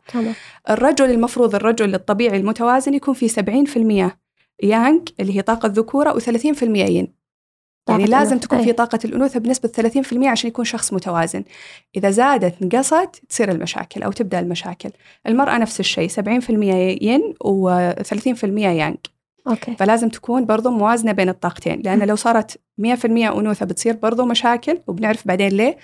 الرجل 0.71 1.11
المفروض 1.11 1.55
الرجل 1.55 1.95
الطبيعي 1.95 2.37
المتوازن 2.37 2.95
يكون 2.95 3.15
فيه 3.15 3.29
70% 3.29 4.19
يانج 4.63 5.09
اللي 5.21 5.37
هي 5.37 5.43
طاقة 5.43 5.69
ذكورة 5.69 6.19
و30% 6.19 6.63
ين. 6.63 7.18
يعني 7.89 8.05
لازم. 8.05 8.39
تكون 8.39 8.59
في 8.59 8.67
أي. 8.67 8.73
طاقة 8.73 8.99
الأنوثة 9.05 9.41
بنسبة 9.41 9.69
30% 9.69 10.29
عشان 10.29 10.49
يكون 10.49 10.65
شخص 10.65 10.93
متوازن. 10.93 11.45
إذا 11.97 12.11
زادت 12.11 12.63
نقصت 12.63 13.23
تصير 13.29 13.51
المشاكل 13.51 14.03
أو 14.03 14.13
تبدأ 14.13 14.41
المشاكل. 14.41 14.91
المرأة 15.27 15.59
نفس 15.59 15.81
الشيء 15.81 16.09
70% 16.09 16.51
ين 17.03 17.35
و30% 17.45 18.45
يانج. 18.45 18.97
أوكي. 19.49 19.77
فلازم 19.79 20.09
تكون 20.09 20.45
برضو 20.45 20.71
موازنة 20.71 21.13
بين 21.13 21.29
الطاقتين 21.29 21.83
لأن 21.85 22.03
لو 22.03 22.17
صارت 22.17 22.61
100% 22.79 23.05
أنوثة 23.05 23.67
بتصير 23.67 23.97
برضو 23.97 24.25
مشاكل 24.25 24.79
وبنعرف 24.87 25.29
بعدين 25.29 25.49
ليه. 25.49 25.77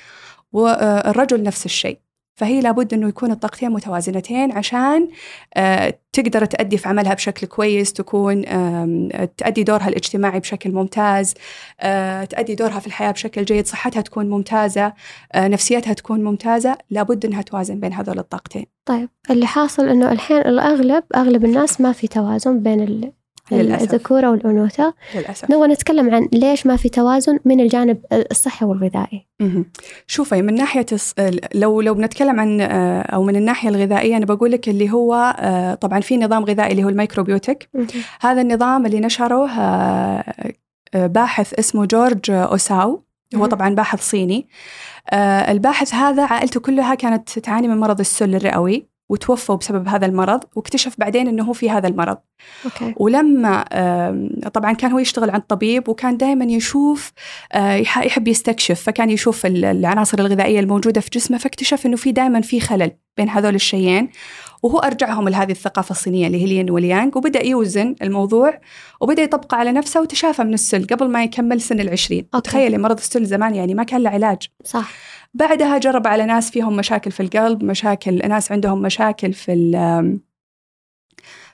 والرجل 0.52 1.42
نفس 1.42 1.66
الشيء. 1.66 1.98
فهي 2.34 2.60
لابد 2.60 2.94
أنه 2.94 3.08
يكون 3.08 3.30
الطاقتين 3.30 3.70
متوازنتين 3.70 4.52
عشان 4.52 5.08
آه، 5.54 5.98
تقدر 6.12 6.44
تأدي 6.44 6.78
في 6.78 6.88
عملها 6.88 7.14
بشكل 7.14 7.46
كويس 7.46 7.92
تكون 7.92 8.44
تأدي 9.36 9.62
دورها 9.62 9.88
الاجتماعي 9.88 10.40
بشكل 10.40 10.72
ممتاز 10.72 11.34
آه، 11.80 12.24
تأدي 12.24 12.54
دورها 12.54 12.78
في 12.78 12.86
الحياة 12.86 13.10
بشكل 13.10 13.44
جيد 13.44 13.66
صحتها 13.66 14.00
تكون 14.00 14.30
ممتازة 14.30 14.92
آه، 15.32 15.48
نفسيتها 15.48 15.92
تكون 15.92 16.24
ممتازة 16.24 16.78
لابد 16.90 17.24
أنها 17.24 17.42
توازن 17.42 17.80
بين 17.80 17.92
هذول 17.92 18.18
الطاقتين 18.18 18.66
طيب 18.84 19.08
اللي 19.30 19.46
حاصل 19.46 19.88
إنه 19.88 20.12
الحين 20.12 20.36
الأغلب 20.36 21.04
أغلب 21.16 21.44
الناس 21.44 21.80
ما 21.80 21.92
في 21.92 22.06
توازن 22.06 22.60
بين. 22.60 23.23
الذكورة 23.52 24.30
والأنوثة 24.30 24.94
للأسف. 25.14 25.50
نبغى 25.50 25.68
نتكلم 25.68 26.14
عن 26.14 26.28
ليش 26.32 26.66
ما 26.66 26.76
في 26.76 26.88
توازن 26.88 27.38
من 27.44 27.60
الجانب 27.60 27.98
الصحي 28.30 28.66
والغذائي. 28.66 29.26
شوفي 30.06 30.42
من 30.42 30.54
ناحية 30.54 30.86
لو 31.54 31.80
لو 31.80 31.94
بنتكلم 31.94 32.40
عن 32.40 32.60
آه، 32.60 33.02
أو 33.02 33.22
من 33.22 33.36
الناحية 33.36 33.68
الغذائية 33.68 34.16
أنا 34.16 34.26
بقول 34.26 34.52
لك 34.52 34.68
اللي 34.68 34.90
هو 34.92 35.36
آه، 35.38 35.74
طبعا 35.74 36.00
في 36.00 36.16
نظام 36.16 36.44
غذائي 36.44 36.72
اللي 36.72 36.84
هو 36.84 36.88
ال 36.88 36.94
macrobiotic. 36.94 37.68
هذا 38.20 38.40
النظام 38.40 38.86
اللي 38.86 39.00
نشره 39.00 39.50
آه، 39.50 40.24
باحث 40.94 41.54
اسمه 41.54 41.84
جورج 41.86 42.30
أوساو. 42.30 43.04
هو. 43.34 43.46
طبعا 43.46 43.74
باحث 43.74 44.10
صيني. 44.10 44.48
الباحث 45.48 45.94
هذا 45.94 46.24
عائلته 46.24 46.60
كلها 46.60 46.94
كانت 46.94 47.38
تعاني 47.38 47.68
من 47.68 47.76
مرض 47.76 48.00
السل 48.00 48.34
الرئوي. 48.34 48.93
وتوفوا 49.08 49.56
بسبب 49.56 49.88
هذا 49.88 50.06
المرض 50.06 50.44
واكتشف 50.56 50.94
بعدين 50.98 51.28
إنه 51.28 51.44
هو 51.44 51.52
في 51.52 51.70
هذا 51.70 51.88
المرض. 51.88 52.16
okay. 52.64 52.94
ولما 52.96 53.64
طبعا 54.54 54.72
كان 54.72 54.92
هو 54.92 54.98
يشتغل 54.98 55.30
عند 55.30 55.42
طبيب 55.42 55.88
وكان 55.88 56.16
دائما 56.16 56.44
يشوف 56.44 57.12
آه، 57.52 57.72
يح- 57.74 58.04
يحب 58.04 58.28
يستكشف 58.28 58.82
فكان 58.82 59.10
يشوف 59.10 59.46
ال- 59.46 59.64
العناصر 59.64 60.18
الغذائية 60.18 60.60
الموجودة 60.60 61.00
في 61.00 61.10
جسمه 61.12 61.38
فاكتشف 61.38 61.86
إنه 61.86 61.96
في 61.96 62.12
دائما 62.12 62.40
في 62.40 62.60
خلل 62.60 62.90
بين 63.16 63.28
هذول 63.28 63.54
الشيئين. 63.54 64.08
وهو 64.64 64.78
أرجعهم 64.78 65.28
لهذه 65.28 65.50
الثقافة 65.50 65.90
الصينية 65.90 66.26
اللي 66.26 66.40
هي 66.40 66.44
الين 66.44 66.70
واليانج 66.70 67.16
وبدأ 67.16 67.46
يوزن 67.46 67.94
الموضوع 68.02 68.60
وبدأ 69.00 69.22
يطبقه 69.22 69.56
على 69.56 69.72
نفسه 69.72 70.00
وتشافى 70.00 70.44
من 70.44 70.54
السل 70.54 70.86
قبل 70.86 71.08
ما 71.08 71.24
يكمل 71.24 71.60
سن 71.60 71.80
العشرين. 71.80 72.26
okay. 72.34 72.50
تخيلي 72.50 72.78
مرض 72.78 72.98
السل 72.98 73.24
زمان 73.24 73.54
يعني 73.54 73.74
ما 73.74 73.82
كان 73.82 74.02
له 74.02 74.10
علاج. 74.10 74.48
صح. 74.64 74.90
بعدها 75.34 75.78
جرب 75.78 76.06
على 76.06 76.26
ناس 76.26 76.50
فيهم 76.50 76.76
مشاكل 76.76 77.10
في 77.10 77.20
القلب 77.22 77.64
مشاكل 77.64 78.28
ناس 78.28 78.52
عندهم 78.52 78.82
مشاكل 78.82 79.32
في 79.32 79.52
ال 79.52 80.20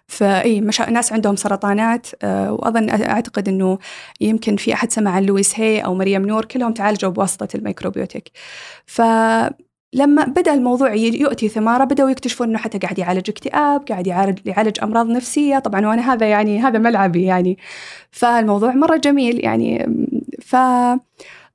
في 0.06 0.60
مشا... 0.60 0.90
ناس 0.90 1.12
عندهم 1.12 1.36
سرطانات 1.36 2.06
آه، 2.22 2.52
وأظن 2.52 2.90
أعتقد 2.90 3.48
إنه 3.48 3.78
يمكن 4.20 4.56
في 4.56 4.74
أحد 4.74 4.92
سمع 4.92 5.10
عن 5.10 5.22
لويز 5.22 5.60
هاي 5.60 5.80
أو 5.80 5.94
مريم 5.94 6.26
نور 6.26 6.44
كلهم 6.44 6.72
تعالجوا 6.72 7.10
بواسطة 7.10 7.48
ال 7.54 7.60
macrobiotic. 7.60 8.30
فلما 9.94 10.24
بدأ 10.24 10.54
الموضوع 10.54 10.94
يؤتي 10.94 11.48
ثماره 11.48 11.84
بدأوا 11.84 12.10
يكتشفون 12.10 12.48
إنه 12.48 12.58
حتى 12.58 12.78
قاعد 12.78 12.98
يعالج 12.98 13.30
اكتئاب 13.30 13.84
قاعد 13.88 14.06
يعالج 14.06 14.38
يعالج 14.46 14.78
أمراض 14.82 15.06
نفسية. 15.06 15.58
طبعا 15.58 15.86
وأنا 15.86 16.12
هذا 16.12 16.28
يعني 16.28 16.60
هذا 16.60 16.78
ملعبي 16.78 17.24
يعني. 17.24 17.58
فالموضوع 18.10 18.74
مرة 18.74 18.96
جميل 18.96 19.44
يعني. 19.44 19.86
ف 20.42 20.56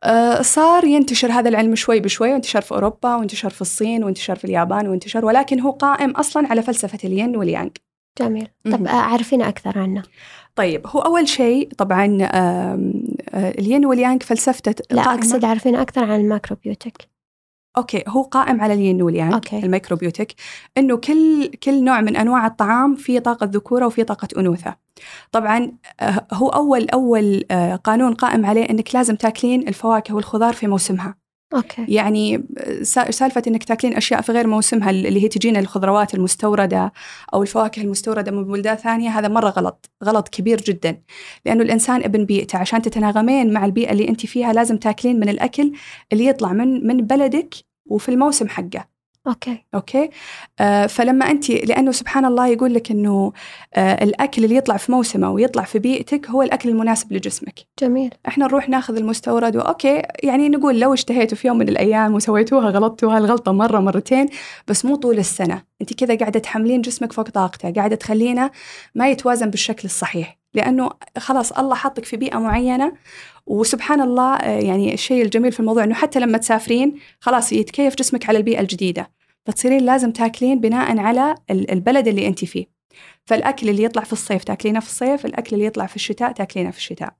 آه، 0.04 0.42
صار 0.42 0.84
ينتشر 0.84 1.32
هذا 1.32 1.50
العلم 1.50 1.76
شوي 1.76 2.00
بشوي. 2.00 2.34
وانتشر 2.34 2.62
في 2.62 2.72
أوروبا 2.72 3.16
وانتشر 3.16 3.50
في 3.50 3.62
الصين 3.62 4.04
وانتشر 4.04 4.36
في 4.36 4.46
اليابان 4.46 4.88
وانتشر. 4.88 5.26
ولكن 5.26 5.60
هو 5.60 5.72
قائم 5.72 6.12
أصلا 6.12 6.48
على 6.48 6.62
فلسفة 6.62 7.00
الين 7.04 7.38
واليانج 7.38 7.72
جميل. 8.20 8.48
طب. 8.72 8.88
آه، 8.88 8.92
عرفينا 8.92 9.50
أكثر 9.50 9.80
عنه. 9.80 10.04
طيب 10.56 10.88
هو 10.88 11.00
أول 11.00 11.28
شيء 11.28 11.70
طبعا 11.78 12.18
آه، 12.22 12.80
الين 13.34 13.86
واليانج 13.86 14.24
فلسفته 14.24 14.76
لا 14.92 15.02
أقصد 15.02 15.46
عرفينا 15.46 15.82
أكثر 15.82 16.04
عن 16.04 16.20
ال 16.20 16.28
macrobiotic 16.28 17.15
okay 17.78 18.04
هو 18.08 18.22
قائم 18.22 18.62
على 18.62 18.74
الين 18.74 19.02
واليانج 19.02 19.34
okay. 19.34 19.60
ال 19.60 19.66
macrobiotic 19.66 20.36
إنه 20.78 20.98
كل 20.98 21.48
كل 21.64 21.84
نوع 21.84 22.02
من 22.02 22.16
أنواع 22.16 22.48
الطعام 22.48 22.96
فيه 22.96 23.20
طاقة 23.20 23.50
ذكورة 23.54 23.86
وفيه 23.86 24.04
طاقة 24.04 24.28
أنوثة 24.38 24.76
طبعا 25.32 25.72
آه، 26.00 26.28
هو 26.34 26.50
أول 26.50 26.90
أول 26.90 27.44
آه، 27.52 27.76
قانون 27.76 28.14
قائم 28.14 28.46
عليه 28.46 28.70
إنك 28.70 28.96
لازم 28.96 29.16
تاكلين 29.16 29.68
الفواكه 29.68 30.16
والخضار 30.16 30.54
في 30.54 30.68
موسمها 30.68 31.25
okay. 31.54 31.86
يعني 31.88 32.44
سا- 32.82 33.12
سالفة 33.12 33.42
إنك 33.48 33.64
تاكلين 33.64 33.96
أشياء 33.96 34.22
في 34.22 34.32
غير 34.32 34.48
موسمها 34.48 34.90
اللي 34.90 35.24
هي 35.24 35.28
تجينا 35.28 35.60
الخضروات 35.60 36.14
المستوردة 36.16 36.94
أو 37.34 37.42
الفواكه 37.42 37.82
المستوردة 37.82 38.32
من 38.32 38.44
بلدان 38.44 38.76
ثانية 38.76 39.10
هذا 39.10 39.28
مرة 39.28 39.50
غلط 39.50 39.90
غلط 40.04 40.30
كبير 40.30 40.62
جدا. 40.62 41.02
لأنه 41.46 41.64
الإنسان 41.64 42.04
ابن 42.04 42.26
بيئته 42.26 42.58
عشان 42.60 42.82
تتناغمين 42.82 43.54
مع 43.54 43.66
البيئة 43.66 43.92
اللي 43.92 44.10
أنت 44.10 44.26
فيها 44.26 44.54
لازم 44.54 44.78
تاكلين 44.78 45.20
من 45.20 45.30
الأكل 45.30 45.72
اللي 46.14 46.26
يطلع 46.26 46.54
من 46.54 46.88
من 46.88 46.98
بلدك 46.98 47.56
وفي 47.90 48.10
الموسم 48.10 48.48
حقه. 48.50 48.95
okay. 49.28 49.64
okay؟ 49.76 50.10
آه 50.60 50.88
فلما 50.88 51.32
انت 51.32 51.50
لأنه 51.50 51.92
سبحان 51.92 52.26
الله 52.26 52.48
يقول 52.48 52.74
لك 52.74 52.92
إنه 52.92 53.34
آه 53.74 54.04
الأكل 54.04 54.44
اللي 54.44 54.56
يطلع 54.56 54.78
في 54.78 54.92
موسمه 54.92 55.32
ويطلع 55.32 55.64
في 55.64 55.80
بيئتك 55.80 56.30
هو 56.30 56.42
الأكل 56.42 56.70
المناسب 56.70 57.14
لجسمك. 57.14 57.60
جميل. 57.80 58.14
إحنا 58.28 58.46
نروح 58.46 58.70
ناخذ 58.70 58.96
المستورد 58.96 59.56
و 59.56 59.65
okay 59.65 60.02
يعني 60.24 60.50
نقول 60.50 60.80
لو 60.80 60.94
اشتهيتوا 60.94 61.38
في 61.38 61.48
يوم 61.48 61.58
من 61.58 61.70
الأيام 61.70 62.14
وسويتوها 62.14 62.70
غلطتوا 62.70 63.18
هالغلطه 63.18 63.52
مرة 63.52 63.80
مرتين 63.80 64.26
بس 64.68 64.86
مو 64.86 64.96
طول 64.96 65.18
السنة. 65.18 65.64
انت 65.82 65.94
كذا 65.94 66.16
قاعدة 66.18 66.40
تحملين 66.40 66.82
جسمك 66.82 67.14
فوق 67.14 67.30
طاقته 67.30 67.74
قاعدة 67.74 67.96
تخلينه 67.96 68.52
ما 68.96 69.10
يتوازن 69.10 69.50
بالشكل 69.50 69.86
الصحيح. 69.86 70.38
لأنه 70.54 70.90
خلاص 71.18 71.52
الله 71.52 71.76
حطك 71.76 72.06
في 72.06 72.18
بيئة 72.18 72.38
معينة 72.38 72.94
وسبحان 73.46 74.02
الله 74.02 74.36
آه، 74.36 74.60
يعني 74.60 74.94
الشيء 74.94 75.24
الجميل 75.24 75.52
في 75.52 75.60
الموضوع 75.60 75.84
إنه 75.84 75.94
حتى 75.96 76.20
لما 76.20 76.38
تسافرين 76.38 76.96
خلاص 77.20 77.54
يتكيف 77.54 77.96
جسمك 77.96 78.30
على 78.30 78.38
البيئة 78.38 78.60
الجديدة. 78.60 79.15
فتصيرين 79.46 79.82
لازم 79.86 80.12
تاكلين 80.12 80.60
بناء 80.60 80.98
على 81.00 81.36
ال- 81.52 81.72
البلد 81.72 82.08
اللي 82.08 82.28
انت 82.28 82.46
فيه. 82.46 82.66
فالأكل 83.26 83.70
اللي 83.70 83.84
يطلع 83.84 84.04
في 84.04 84.14
الصيف 84.14 84.44
تاكلينه 84.44 84.80
في 84.80 84.88
الصيف 84.88 85.26
الأكل 85.26 85.56
اللي 85.56 85.66
يطلع 85.66 85.86
في 85.86 85.96
الشتاء 85.96 86.32
تاكلينه 86.32 86.72
في 86.72 86.78
الشتاء. 86.78 87.14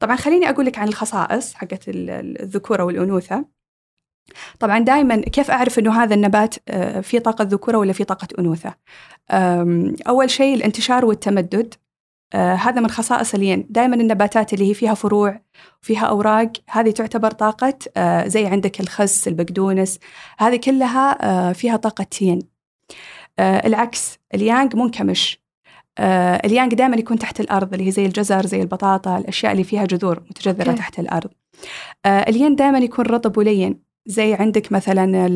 طبعا 0.00 0.16
خليني 0.16 0.50
أقول 0.50 0.66
لك 0.66 0.78
عن 0.78 0.88
الخصائص 0.88 1.54
حقت 1.54 1.88
ال- 1.88 2.10
ال- 2.10 2.42
الذكورة 2.42 2.82
والأنوثة. 2.84 3.44
طبعا 4.60 4.78
دائما 4.78 5.16
كيف 5.20 5.50
أعرف 5.50 5.78
إنه 5.78 6.02
هذا 6.02 6.14
النبات 6.14 6.54
آه، 6.68 7.00
في 7.00 7.18
طاقة 7.18 7.42
ذكورة 7.44 7.78
ولا 7.78 7.92
في 7.92 8.04
طاقة 8.04 8.28
أنوثة؟ 8.38 8.74
أول 10.08 10.30
شيء 10.30 10.54
الانتشار 10.54 11.04
والتمدد. 11.04 11.74
آه، 12.34 12.54
هذا 12.54 12.80
من 12.80 12.88
خصائص 12.88 13.34
الين. 13.34 13.66
دائما 13.70 13.96
النباتات 13.96 14.52
اللي 14.52 14.70
هي 14.70 14.74
فيها 14.74 14.94
فروع 14.94 15.40
فيها 15.80 16.06
أوراق 16.06 16.52
هذه 16.70 16.90
تعتبر 16.90 17.30
طاقة 17.30 17.78
آه، 17.96 18.26
زي 18.28 18.46
عندك 18.46 18.80
الخس 18.80 19.28
البقدونس 19.28 19.98
هذه 20.38 20.56
كلها 20.56 21.52
فيها 21.52 21.76
طاقة 21.76 22.04
تين 22.04 22.38
العكس 23.40 24.18
اليانج 24.34 24.76
منكمش 24.76 25.46
اليانج 26.44 26.74
دائما 26.74 26.96
يكون 26.96 27.18
تحت 27.18 27.40
الأرض 27.40 27.72
اللي 27.72 27.86
هي 27.86 27.90
زي 27.90 28.06
الجزر 28.06 28.46
زي 28.46 28.62
البطاطا 28.62 29.18
الأشياء 29.18 29.52
اللي 29.52 29.64
فيها 29.64 29.84
جذور 29.84 30.22
متجذرة 30.30 30.72
okay. 30.72 30.76
تحت 30.78 30.98
الأرض. 30.98 31.30
الين 32.06 32.56
دائما 32.56 32.78
يكون 32.78 33.06
رطب 33.06 33.38
ولين 33.38 33.80
زي 34.06 34.34
عندك 34.34 34.72
مثلا 34.72 35.26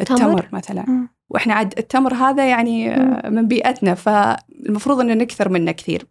التمر 0.00 0.48
مثلا. 0.52 1.08
وإحنا 1.30 1.54
عاد 1.54 1.78
التمر 1.78 2.14
هذا 2.14 2.48
يعني 2.48 2.88
م. 2.88 3.20
من 3.34 3.48
بيئتنا 3.48 3.94
فالمفروض 3.94 5.00
إنه 5.00 5.14
نكثر 5.14 5.48
منه 5.48 5.72
كثير. 5.72 6.06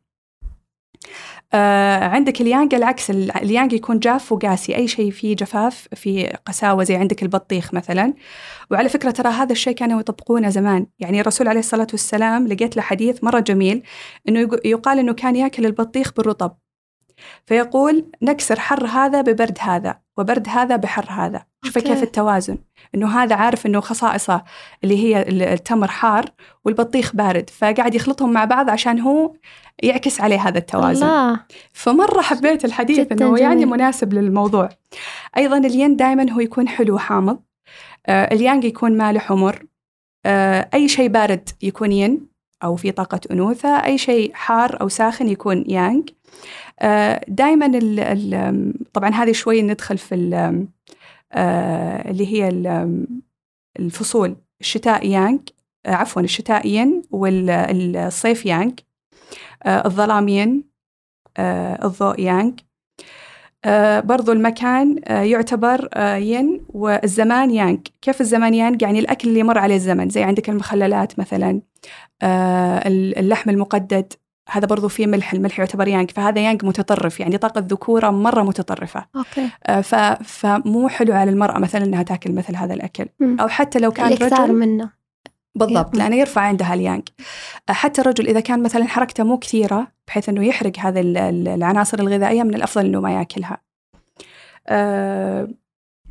آه 1.54 2.04
عندك 2.08 2.42
اليانج 2.42 2.76
العكس 2.76 3.10
اليانج 3.10 3.74
يكون 3.74 4.00
جاف 4.00 4.32
وقاسي 4.32 4.76
أي 4.76 4.88
شيء 4.88 5.12
فيه 5.12 5.36
جفاف 5.36 5.88
في 5.96 6.28
قساوة 6.46 6.84
زي 6.84 6.96
عندك 6.96 7.24
البطيخ 7.24 7.74
مثلا. 7.74 8.14
وعلى 8.72 8.90
فكرة 8.90 9.12
ترى 9.12 9.30
هذا 9.30 9.52
الشيء 9.52 9.74
كانوا 9.74 10.00
يطبقونه 10.00 10.50
زمان. 10.50 10.88
يعني 11.00 11.22
الرسول 11.22 11.48
عليه 11.48 11.60
الصلاة 11.60 11.88
والسلام 11.92 12.48
لقيت 12.48 12.76
له 12.78 12.82
حديث 12.82 13.24
مرة 13.24 13.40
جميل 13.40 13.84
إنه 14.30 14.50
يقال 14.66 15.00
إنه 15.00 15.14
كان 15.14 15.36
يأكل 15.36 15.66
البطيخ 15.66 16.14
بالرطب. 16.18 16.52
فيقول 17.46 18.12
نكسر 18.22 18.60
حر 18.60 18.86
هذا 18.86 19.22
ببرد 19.22 19.58
هذا 19.62 20.00
وبرد 20.18 20.48
هذا 20.50 20.76
بحر 20.76 21.06
هذا. 21.10 21.49
شوف 21.66 21.78
كيف 21.78 22.04
التوازن. 22.04 22.58
إنه 22.96 23.20
هذا 23.20 23.36
عارف 23.36 23.66
إنه 23.66 23.80
خصائصه 23.80 24.44
اللي 24.84 24.98
هي 24.98 25.22
التمر 25.54 25.88
حار 25.88 26.26
والبطيخ 26.66 27.16
بارد 27.16 27.50
فقاعد 27.50 27.96
يخلطهم 27.96 28.34
مع 28.34 28.46
بعض 28.46 28.70
عشان 28.70 29.00
هو 29.00 29.34
يعكس 29.84 30.22
عليه 30.22 30.48
هذا 30.48 30.58
التوازن. 30.58 31.08
الله. 31.08 31.40
فمرة 31.74 32.22
حبيت 32.22 32.66
الحديث 32.66 33.12
إنه 33.12 33.30
جميل. 33.30 33.42
يعني 33.42 33.66
مناسب 33.66 34.14
للموضوع. 34.14 34.70
أيضا 35.38 35.58
الين 35.58 35.96
دائما 35.96 36.32
هو 36.32 36.40
يكون 36.40 36.68
حلو 36.68 36.98
حامض 36.98 37.40
آه 38.08 38.34
اليانج 38.34 38.64
يكون 38.64 38.98
مالح 38.98 39.32
ومر 39.32 39.66
آه 40.26 40.70
أي 40.74 40.88
شيء 40.88 41.08
بارد 41.08 41.50
يكون 41.62 41.92
ين 41.92 42.30
أو 42.64 42.76
في 42.76 42.92
طاقة 42.92 43.20
أنوثة 43.32 43.70
أي 43.70 43.98
شيء 43.98 44.34
حار 44.34 44.82
أو 44.82 44.90
ساخن 44.90 45.30
يكون 45.30 45.64
يانج. 45.68 46.10
آه، 46.80 47.26
دائما 47.28 47.68
طبعا 48.94 49.10
هذه 49.10 49.32
شوي 49.32 49.62
ندخل 49.62 49.98
في 49.98 50.16
اللي 51.36 52.28
هي 52.28 52.50
الفصول 53.80 54.36
الشتاء 54.62 55.08
يانج 55.08 55.40
آه، 55.86 55.92
عفوا 55.92 56.22
الشتاء 56.22 56.68
ين 56.68 57.02
والصيف 57.12 58.46
يانج 58.46 58.80
الظلام 59.68 60.28
ين 60.28 60.64
الضوء 61.84 62.20
يانج 62.20 62.60
برضو 64.06 64.32
المكان 64.32 65.00
يعتبر 65.08 65.90
ين 66.18 66.66
والزمان 66.70 67.52
يانج 67.52 67.88
كيف 68.02 68.22
الزمان 68.22 68.54
يانج 68.54 68.82
يعني 68.82 69.00
الأكل 69.00 69.30
اللي 69.30 69.40
يمر 69.40 69.58
عليه 69.58 69.76
الزمن 69.76 70.10
زي 70.10 70.24
عندك 70.24 70.50
المخللات 70.50 71.20
مثلا 71.20 71.62
اللحم 73.18 73.50
المقدد 73.50 74.14
هذا 74.50 74.68
برضو 74.68 74.88
فيه 74.88 75.08
ملح 75.08 75.34
الملح 75.34 75.60
يعتبر 75.60 75.88
يانج 75.88 76.12
فهذا 76.12 76.42
يانج 76.42 76.66
متطرف 76.66 77.20
يعني 77.20 77.38
طاقة 77.38 77.64
ذكورة 77.68 78.10
مرة 78.10 78.44
متطرفة. 78.44 79.06
أوكي. 79.16 79.50
آه 79.68 79.82
فمو 80.24 80.88
حلو 80.88 81.14
على 81.14 81.32
المرأة 81.32 81.60
مثلا 81.60 81.86
أنها 81.86 82.04
تاكل 82.04 82.32
مثل 82.32 82.56
هذا 82.56 82.74
الأكل. 82.74 83.06
أو 83.22 83.48
حتى 83.48 83.80
لو 83.80 83.92
كان 83.92 84.14
رجل 84.14 84.54
منه. 84.54 84.90
بالضبط 85.56 85.98
لأنه 85.98 86.16
يرفع 86.16 86.42
عندها 86.42 86.74
اليانج 86.74 87.04
آه، 87.70 87.74
حتى 87.74 88.02
الرجل 88.02 88.28
إذا 88.28 88.40
كان 88.40 88.64
مثلا 88.64 88.88
حركته 88.88 89.24
مو 89.24 89.38
كثيرة 89.38 89.88
بحيث 90.08 90.30
أنه 90.30 90.46
يحرق 90.46 90.80
هذه 90.80 91.02
العناصر 91.56 92.00
الغذائية 92.00 92.44
من 92.44 92.56
الأفضل 92.56 92.86
أنه 92.86 93.00
ما 93.02 93.14
يأكلها. 93.14 93.58
آه 94.68 95.48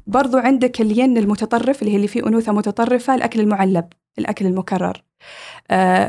برضو 0.06 0.38
عندك 0.38 0.80
الين 0.80 1.18
المتطرف 1.18 1.82
اللي 1.82 1.92
هي 1.92 1.96
اللي 1.96 2.08
فيه 2.08 2.26
أنوثة 2.26 2.52
متطرفة 2.52 3.14
الأكل 3.14 3.40
المعلب 3.40 3.84
الأكل 4.18 4.46
المكرر. 4.46 5.02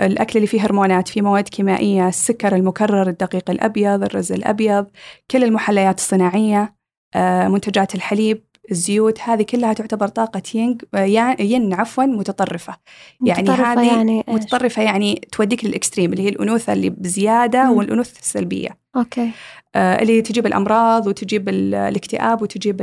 الأكل 0.05 0.33
اللي 0.35 0.47
فيه 0.47 0.65
هرمونات 0.65 1.07
فيه 1.07 1.21
مواد 1.21 1.49
كيميائية 1.49 2.07
السكر 2.07 2.55
المكرر 2.55 3.09
الدقيق 3.09 3.49
الأبيض 3.49 4.03
الرز 4.03 4.31
الأبيض 4.31 4.87
كل 5.31 5.43
المحليات 5.43 5.97
الصناعية 5.97 6.79
آه، 7.15 7.47
منتجات 7.47 7.95
الحليب 7.95 8.43
الزيوت 8.71 9.21
هذه 9.21 9.43
كلها 9.43 9.73
تعتبر 9.73 10.07
طاقة 10.07 10.41
يانج 10.53 10.81
آه، 10.93 11.35
ين 11.39 11.73
عفوا 11.73 12.03
متطرفة. 12.03 12.77
يعني 13.25 13.49
هذه 13.49 13.87
يعني 13.87 14.23
متطرفة 14.27 14.81
يعني 14.81 15.21
توديك 15.31 15.65
لل 15.65 15.76
extreme 15.76 16.11
اللي 16.13 16.23
هي 16.23 16.29
الأنوثة 16.29 16.73
اللي 16.73 16.89
بزيادة 16.89 17.63
مم. 17.63 17.77
والأنوثة 17.77 18.19
السلبية. 18.19 18.77
okay. 18.95 19.31
آه 19.75 20.01
اللي 20.01 20.21
تجيب 20.21 20.45
الأمراض 20.45 21.07
وتجيب 21.07 21.49
الاكتئاب 21.49 22.41
وتجيب 22.41 22.81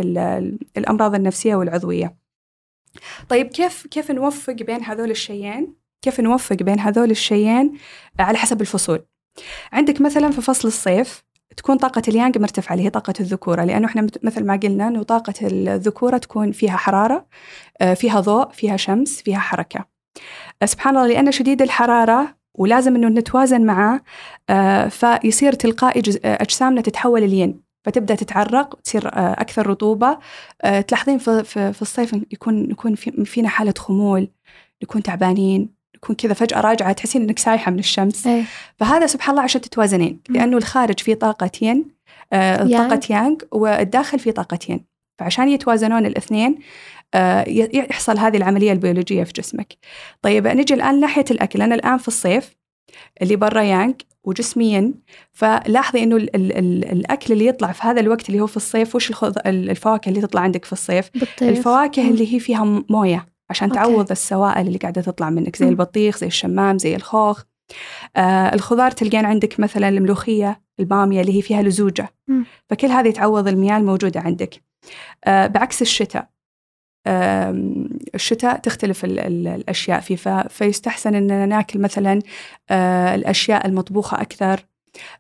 الأمراض 0.77 1.15
النفسية 1.15 1.55
والعضوية. 1.55 2.17
طيب 3.29 3.47
كيف 3.47 3.87
كيف 3.87 4.11
نوفق 4.11 4.53
بين 4.53 4.85
هذول 4.85 5.11
الشيئين؟ 5.11 5.86
كيف 6.03 6.21
نوفق 6.21 6.57
بين 6.57 6.81
هذول 6.81 7.11
الشيئين 7.11 7.73
على 8.19 8.39
حسب 8.39 8.61
الفصول. 8.61 9.05
عندك 9.73 10.01
مثلا 10.01 10.31
في 10.31 10.43
فصل 10.43 10.69
الصيف 10.69 11.27
تكون 11.57 11.77
طاقة 11.77 12.03
اليانج 12.09 12.39
مرتفعة 12.39 12.75
اللي 12.75 12.85
هي 12.85 12.91
طاقة 12.91 13.15
الذكورة 13.21 13.65
لأنه 13.65 13.87
إحنا 13.87 14.07
مثل 14.23 14.45
ما 14.47 14.57
قلنا 14.57 14.89
أنه 14.89 15.03
طاقة 15.03 15.35
الذكورة 15.43 16.19
تكون 16.19 16.53
فيها 16.53 16.77
حرارة 16.77 17.27
آه، 17.81 17.95
فيها 17.95 18.21
ضوء 18.21 18.51
فيها 18.51 18.77
شمس 18.77 19.23
فيها 19.23 19.39
حركة. 19.39 19.85
آه، 20.63 20.67
سبحان 20.67 20.97
الله 20.97 21.09
لأن 21.09 21.33
شديد 21.33 21.63
الحرارة 21.63 22.37
ولازم 22.55 22.97
أنه 22.97 23.09
نتوازن 23.09 23.67
معاه 23.67 24.01
آه، 24.51 24.89
فيصير 24.89 25.53
تلقائي 25.53 26.03
أجسامنا 26.25 26.81
تتحول 26.81 27.25
الين 27.25 27.61
فتبدأ 27.85 28.15
تتعرق 28.15 28.75
وتصير 28.75 29.11
أكثر 29.15 29.67
رطوبة. 29.67 30.19
تلاحظين 30.89 31.19
في, 31.19 31.83
الصيف 31.83 32.13
يكون 32.13 32.71
يكون 32.71 32.95
فينا 33.25 33.49
حالة 33.49 33.75
خمول 33.79 34.29
نكون 34.83 35.03
تعبانين. 35.03 35.76
يكون 36.07 36.17
كذا 36.17 36.35
فجأة 36.35 36.61
راجعة 36.61 36.93
تحسين 36.93 37.23
إنك 37.23 37.39
سايحة 37.39 37.71
من 37.71 37.79
الشمس. 37.79 38.27
أي. 38.27 38.45
فهذا 38.77 39.07
سبحان 39.07 39.31
الله 39.31 39.43
عشان 39.43 39.61
تتوازنين. 39.61 40.21
لأنه 40.29 40.57
الخارج 40.57 41.01
فيه 41.01 41.15
طاقة 41.15 41.51
ين 41.63 41.85
آه 42.33 42.69
طاقة 42.69 43.01
يانج 43.11 43.43
والداخل 43.53 44.19
فيه 44.19 44.31
طاقة 44.31 44.59
ين. 44.69 44.85
فعشان 45.19 45.49
يتوازنون 45.49 46.07
الاثنين 46.07 46.59
آه 47.15 47.45
يحصل 47.49 48.19
هذه 48.19 48.37
العملية 48.37 48.73
البيولوجية 48.73 49.25
في 49.25 49.33
جسمك. 49.33 49.77
طيب 50.23 50.47
نجي 50.47 50.75
الآن 50.75 51.01
ناحية 51.01 51.25
الأكل. 51.31 51.63
أنا 51.63 51.75
الآن 51.75 51.99
في 51.99 52.09
الصيف 52.09 52.57
اللي 53.23 53.37
برا 53.37 53.63
يانج 53.63 53.95
وجسميا 54.25 54.95
فلاحظي 55.33 56.03
إنه 56.03 56.17
ال 56.17 56.37
ال 56.37 56.59
ال 56.59 56.93
الأكل 56.93 57.33
اللي 57.33 57.47
يطلع 57.47 57.73
في 57.73 57.83
هذا 57.83 58.01
الوقت 58.01 58.29
اللي 58.29 58.41
هو 58.41 58.47
في 58.47 58.57
الصيف 58.57 58.97
وش 58.97 59.13
الفواكه 59.47 60.09
اللي 60.09 60.21
تطلع 60.21 60.41
عندك 60.41 60.65
في 60.65 60.73
الصيف؟ 60.73 61.11
بالطيف. 61.15 61.43
الفواكه 61.43 62.09
اللي 62.09 62.35
هي 62.35 62.41
فيها 62.41 62.83
موية. 62.89 63.36
عشان 63.51 63.69
أوكي. 63.69 63.81
تعوض 63.81 64.11
السوائل 64.11 64.67
اللي 64.67 64.79
قاعدة 64.79 65.03
تطلع 65.03 65.31
منك 65.31 65.57
زي 65.57 65.69
البطيخ 65.69 66.19
زي 66.19 66.27
الشمام 66.27 66.79
زي 66.79 66.97
الخوخ. 66.97 67.43
آه 68.17 68.55
الخضار 68.55 68.91
تلقين 68.91 69.25
عندك 69.25 69.61
مثلا 69.61 69.89
الملوخية 69.89 70.61
البامية 70.81 71.21
اللي 71.21 71.37
هي 71.37 71.43
فيها 71.43 71.63
لزوجة. 71.63 72.15
م. 72.29 72.43
فكل 72.71 72.87
هذه 72.87 73.11
تعوض 73.11 73.49
المياه 73.49 73.77
الموجودة 73.77 74.21
عندك. 74.21 74.63
آه 75.25 75.47
بعكس 75.47 75.83
الشتاء. 75.83 76.29
آه 77.07 77.51
الشتاء 78.15 78.59
تختلف 78.59 79.05
ال 79.05 79.19
ال 79.19 79.49
الأشياء 79.49 80.01
فيه 80.01 80.43
فيستحسن 80.49 81.15
أننا 81.15 81.47
ناكل 81.47 81.79
مثلا 81.79 82.21
آه 82.71 83.15
الأشياء 83.15 83.67
المطبوخة 83.67 84.21
أكثر. 84.21 84.67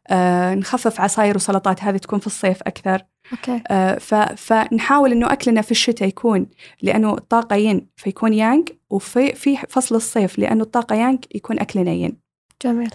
آه 0.08 0.54
نخفف 0.54 1.00
عصاير 1.00 1.36
وسلطات 1.36 1.82
هذه 1.82 1.96
تكون 1.96 2.18
في 2.18 2.26
الصيف 2.26 2.62
أكثر. 2.62 3.02
أوكي. 3.32 3.62
آه 3.68 3.98
فنحاول 4.34 5.12
إنه 5.12 5.32
أكلنا 5.32 5.62
في 5.62 5.70
الشتاء 5.70 6.08
يكون 6.08 6.46
لأنه 6.82 7.14
الطاقة 7.14 7.56
ين 7.56 7.86
فيكون 7.96 8.32
يانج 8.32 8.68
وفي 8.90 9.32
في 9.32 9.56
فصل 9.68 9.94
الصيف 9.94 10.38
لأنه 10.38 10.62
الطاقة 10.62 10.96
يانج 10.96 11.24
يكون 11.34 11.58
أكلنا 11.58 11.90
ين. 11.90 12.16
جميل. 12.64 12.90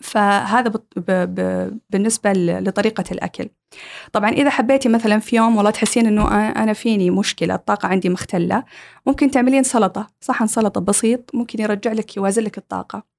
فهذا 0.00 0.68
ب 0.68 0.76
ب 0.96 1.10
ب 1.10 1.78
بالنسبة 1.90 2.32
لطريقة 2.32 3.04
الأكل. 3.10 3.48
طبعا 4.12 4.30
إذا 4.30 4.50
حبيتي 4.50 4.88
مثلا 4.88 5.18
في 5.18 5.36
يوم 5.36 5.56
والله 5.56 5.70
تحسين 5.70 6.06
إنه 6.06 6.48
أنا 6.48 6.72
فيني 6.72 7.10
مشكلة 7.10 7.54
الطاقة 7.54 7.88
عندي 7.88 8.08
مختلة 8.08 8.64
ممكن 9.06 9.30
تعملين 9.30 9.62
سلطة. 9.62 10.06
صحن 10.20 10.46
سلطة 10.46 10.80
بسيط 10.80 11.34
ممكن 11.34 11.62
يرجع 11.62 11.92
لك 11.92 12.16
يوازن 12.16 12.42
لك 12.42 12.58
الطاقة. 12.58 13.13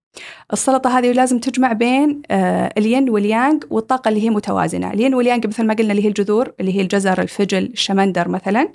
السلطة 0.54 1.00
هذه 1.00 1.12
لازم 1.12 1.40
تجمع 1.40 1.74
بين 1.74 2.22
آه، 2.32 2.74
الين 2.78 3.10
واليانج 3.10 3.64
والطاقة 3.70 4.10
اللي 4.10 4.24
هي 4.24 4.30
متوازنة. 4.30 4.94
الين 4.94 5.16
واليانج 5.16 5.48
مثل 5.48 5.66
ما 5.66 5.74
قلنا 5.74 5.92
اللي 5.92 6.04
هي 6.04 6.08
الجذور 6.08 6.54
اللي 6.60 6.76
هي 6.76 6.82
الجزر 6.82 7.22
الفجل 7.22 7.66
الشمندر 7.66 8.30
مثلا. 8.30 8.72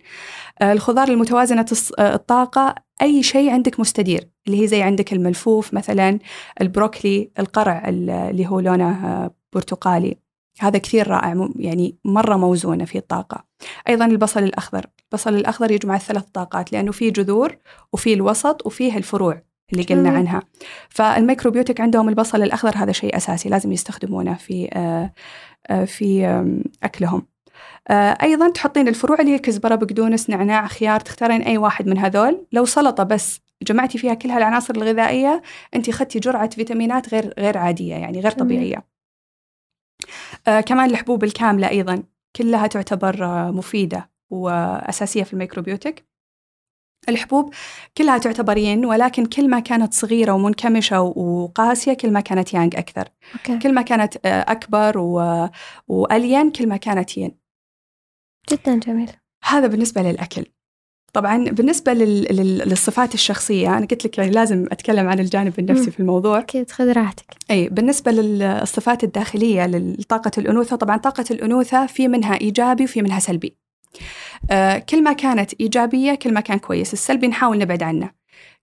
آه، 0.63 0.73
الخضار 0.73 1.09
المتوازنة 1.09 1.67
آه، 1.99 2.15
الطاقة 2.15 2.75
أي 3.03 3.23
شيء 3.23 3.51
عندك 3.51 3.81
مستدير. 3.81 4.29
اللي 4.47 4.63
هي 4.63 4.67
زي 4.67 4.83
عندك 4.83 5.13
الملفوف 5.13 5.75
مثلا 5.75 6.19
البروكلي 6.61 7.31
القرع 7.39 7.89
اللي 7.89 8.47
هو 8.47 8.61
لونه 8.61 9.31
برتقالي. 9.53 10.17
هذا 10.61 10.79
كثير 10.79 11.09
رائع 11.09 11.49
يعني 11.57 11.99
مرة 12.05 12.37
موزونة 12.37 12.85
في 12.85 12.99
الطاقة. 12.99 13.45
أيضا 13.89 14.07
البصل 14.07 14.43
الأخضر. 14.43 14.87
البصل 15.05 15.35
الأخضر 15.35 15.71
يجمع 15.71 15.97
الثلاث 15.97 16.25
طاقات 16.25 16.73
لأنه 16.73 16.93
فيه 16.93 17.13
جذور 17.13 17.57
وفيه 17.93 18.15
الوسط 18.15 18.67
وفيه 18.67 18.97
الفروع. 18.97 19.43
اللي 19.73 19.83
قلنا. 19.83 20.11
عنها. 20.11 20.43
فالميكروبيوتيك 20.89 21.81
عندهم 21.81 22.09
البصل 22.09 22.43
الأخضر 22.43 22.77
هذا 22.77 22.93
شيء 22.93 23.17
أساسي 23.17 23.49
لازم 23.49 23.73
يستخدمونه 23.73 24.35
في 24.35 24.69
آه، 24.73 25.13
آه، 25.67 25.85
في 25.85 26.27
أكلهم. 26.83 27.27
آه، 27.89 28.19
أيضا 28.23 28.49
تحطين 28.51 28.89
الفروع 28.89 29.21
اللي 29.21 29.33
هي 29.33 29.39
كزبرة 29.39 29.75
بقدونس 29.75 30.31
نعناع 30.31 30.67
خيار 30.67 31.01
تختارين 31.01 31.43
أي 31.43 31.59
واحد 31.59 31.87
من 31.87 31.99
هذول. 31.99 32.47
لو 32.53 32.65
سلطة 32.65 33.03
بس 33.03 33.41
جمعتي 33.63 33.99
فيها 33.99 34.15
كل 34.15 34.31
هالعناصر 34.31 34.75
الغذائية 34.75 35.43
أنت 35.75 35.89
أخذتي 35.89 36.19
جرعة 36.19 36.51
فيتامينات 36.51 37.15
غير 37.15 37.35
غير 37.39 37.59
عادية 37.59 37.95
يعني 37.95 38.21
غير 38.21 38.33
جميل. 38.33 38.41
طبيعية. 38.41 38.85
آه، 40.49 40.61
كمان 40.61 40.91
الحبوب 40.91 41.25
الكاملة 41.25 41.69
أيضا 41.69 42.03
كلها 42.37 42.67
تعتبر 42.67 43.17
مفيدة 43.53 44.11
وأساسية 44.31 45.23
في 45.23 45.33
ال 45.33 45.39
macrobiotic. 45.39 46.10
الحبوب 47.09 47.55
كلها 47.99 48.19
تعتبر 48.19 48.57
ين 48.57 48.85
ولكن 48.85 49.27
كل 49.27 49.51
ما 49.51 49.61
كانت 49.61 49.95
صغيرة 49.95 50.33
ومنكمشة 50.33 51.01
وقاسية 51.01 51.93
كل 51.93 52.11
ما 52.11 52.21
كانت 52.21 52.55
يانج 52.55 52.77
أكثر. 52.77 53.09
okay. 53.35 53.59
كل 53.59 53.75
ما 53.75 53.83
كانت 53.83 54.17
آه، 54.25 54.45
أكبر 54.49 54.99
و... 54.99 55.49
وألين 55.89 56.51
كل 56.51 56.69
ما 56.69 56.77
كانت 56.77 57.19
ين 57.19 57.33
جدا 58.51 58.79
جميل. 58.79 59.11
هذا 59.45 59.67
بالنسبة 59.67 60.03
للأكل. 60.03 60.45
طبعا 61.13 61.45
بالنسبة 61.45 61.93
لل... 61.93 62.37
لل... 62.37 62.59
للصفات 62.59 63.15
الشخصية 63.15 63.77
أنا 63.77 63.87
قلت 63.87 64.05
لك 64.05 64.19
يعني 64.19 64.31
لازم 64.31 64.67
أتكلم 64.73 65.09
عن 65.09 65.21
الجانب 65.21 65.59
النفسي 65.59 65.85
مم. 65.85 65.91
في 65.91 66.01
الموضوع. 66.01 66.39
أكيد 66.39 66.71
خذ 66.71 66.93
راحتك. 66.93 67.37
أي 67.51 67.69
بالنسبة 67.69 68.13
للصفات 68.13 69.05
الداخلية 69.05 69.67
لطاقة 69.67 70.31
الأنوثة 70.39 70.77
طبعا 70.77 70.97
طاقة 70.97 71.25
الأنوثة 71.31 71.87
في 71.87 72.09
منها 72.09 72.41
إيجابي 72.41 72.85
وفي 72.85 73.03
منها 73.03 73.19
سلبي. 73.19 73.57
كل 74.89 75.03
ما 75.03 75.13
كانت 75.13 75.55
إيجابية 75.61 76.15
كل 76.15 76.35
ما 76.35 76.41
كان 76.41 76.59
كويس. 76.59 76.93
السلبي 76.93 77.29
نحاول 77.29 77.59
نبعد 77.59 77.83
عنه. 77.83 78.11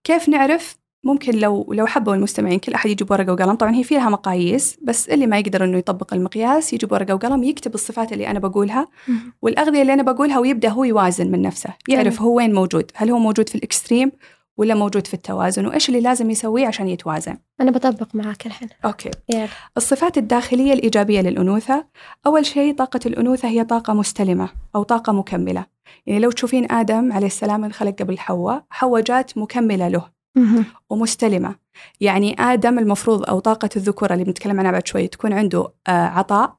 كيف 0.03 0.29
نعرف؟ 0.29 0.77
ممكن 1.03 1.35
لو 1.39 1.73
لو 1.73 1.85
حبوا 1.85 2.15
المستمعين 2.15 2.59
كل 2.59 2.73
أحد 2.73 2.89
يجيب 2.89 3.11
ورقة 3.11 3.33
وقلم. 3.33 3.55
طبعا 3.55 3.75
هي 3.75 3.83
فيها 3.83 4.09
مقاييس 4.09 4.77
بس 4.83 5.09
اللي 5.09 5.27
ما 5.27 5.39
يقدر 5.39 5.63
إنه 5.63 5.77
يطبق 5.77 6.13
المقياس 6.13 6.73
يجيب 6.73 6.91
ورقة 6.91 7.13
وقلم 7.13 7.43
يكتب 7.43 7.73
الصفات 7.73 8.13
اللي 8.13 8.27
أنا 8.27 8.39
بقولها. 8.39 8.87
مهم. 9.07 9.33
والأغذية 9.41 9.81
اللي 9.81 9.93
أنا 9.93 10.03
بقولها 10.03 10.39
ويبدأ 10.39 10.69
هو 10.69 10.83
يوازن 10.83 11.31
من 11.31 11.41
نفسه 11.41 11.69
يعرف. 11.89 12.21
هو 12.21 12.37
وين 12.37 12.53
موجود. 12.53 12.91
هل 12.95 13.09
هو 13.11 13.19
موجود 13.19 13.49
في 13.49 13.55
ال 13.55 13.61
extreme؟ 13.61 14.11
ولا 14.57 14.75
موجود 14.75 15.07
في 15.07 15.13
التوازن 15.13 15.65
وإيش 15.65 15.89
اللي 15.89 16.01
لازم 16.01 16.29
يسويه 16.29 16.67
عشان 16.67 16.87
يتوازن؟ 16.87 17.37
أنا 17.61 17.71
بطبق 17.71 18.07
معاك 18.13 18.45
الحين. 18.45 18.69
okay. 18.85 19.11
يلا. 19.29 19.47
الصفات 19.77 20.17
الداخلية 20.17 20.73
الإيجابية 20.73 21.21
للأنوثة. 21.21 21.85
أول 22.25 22.45
شيء 22.45 22.75
طاقة 22.75 22.99
الأنوثة 23.05 23.47
هي 23.47 23.63
طاقة 23.63 23.93
مستلمة 23.93 24.49
أو 24.75 24.83
طاقة 24.83 25.13
مكملة. 25.13 25.65
يعني 26.05 26.19
لو 26.19 26.31
تشوفين 26.31 26.71
آدم 26.71 27.13
عليه 27.13 27.27
السلام 27.27 27.63
انخلق 27.63 27.95
قبل 27.99 28.19
حواء 28.19 28.63
حواء 28.69 29.01
جات 29.01 29.37
مكملة 29.37 29.87
له 29.87 30.09
مهم. 30.35 30.65
ومستلمة. 30.89 31.55
يعني 32.01 32.35
آدم 32.39 32.79
المفروض 32.79 33.29
أو 33.29 33.39
طاقة 33.39 33.69
الذكورة 33.75 34.13
اللي 34.13 34.23
بنتكلم 34.23 34.59
عنها 34.59 34.71
بعد 34.71 34.87
شوي 34.87 35.07
تكون 35.07 35.33
عنده 35.33 35.67
آه 35.87 35.91
عطاء. 35.91 36.57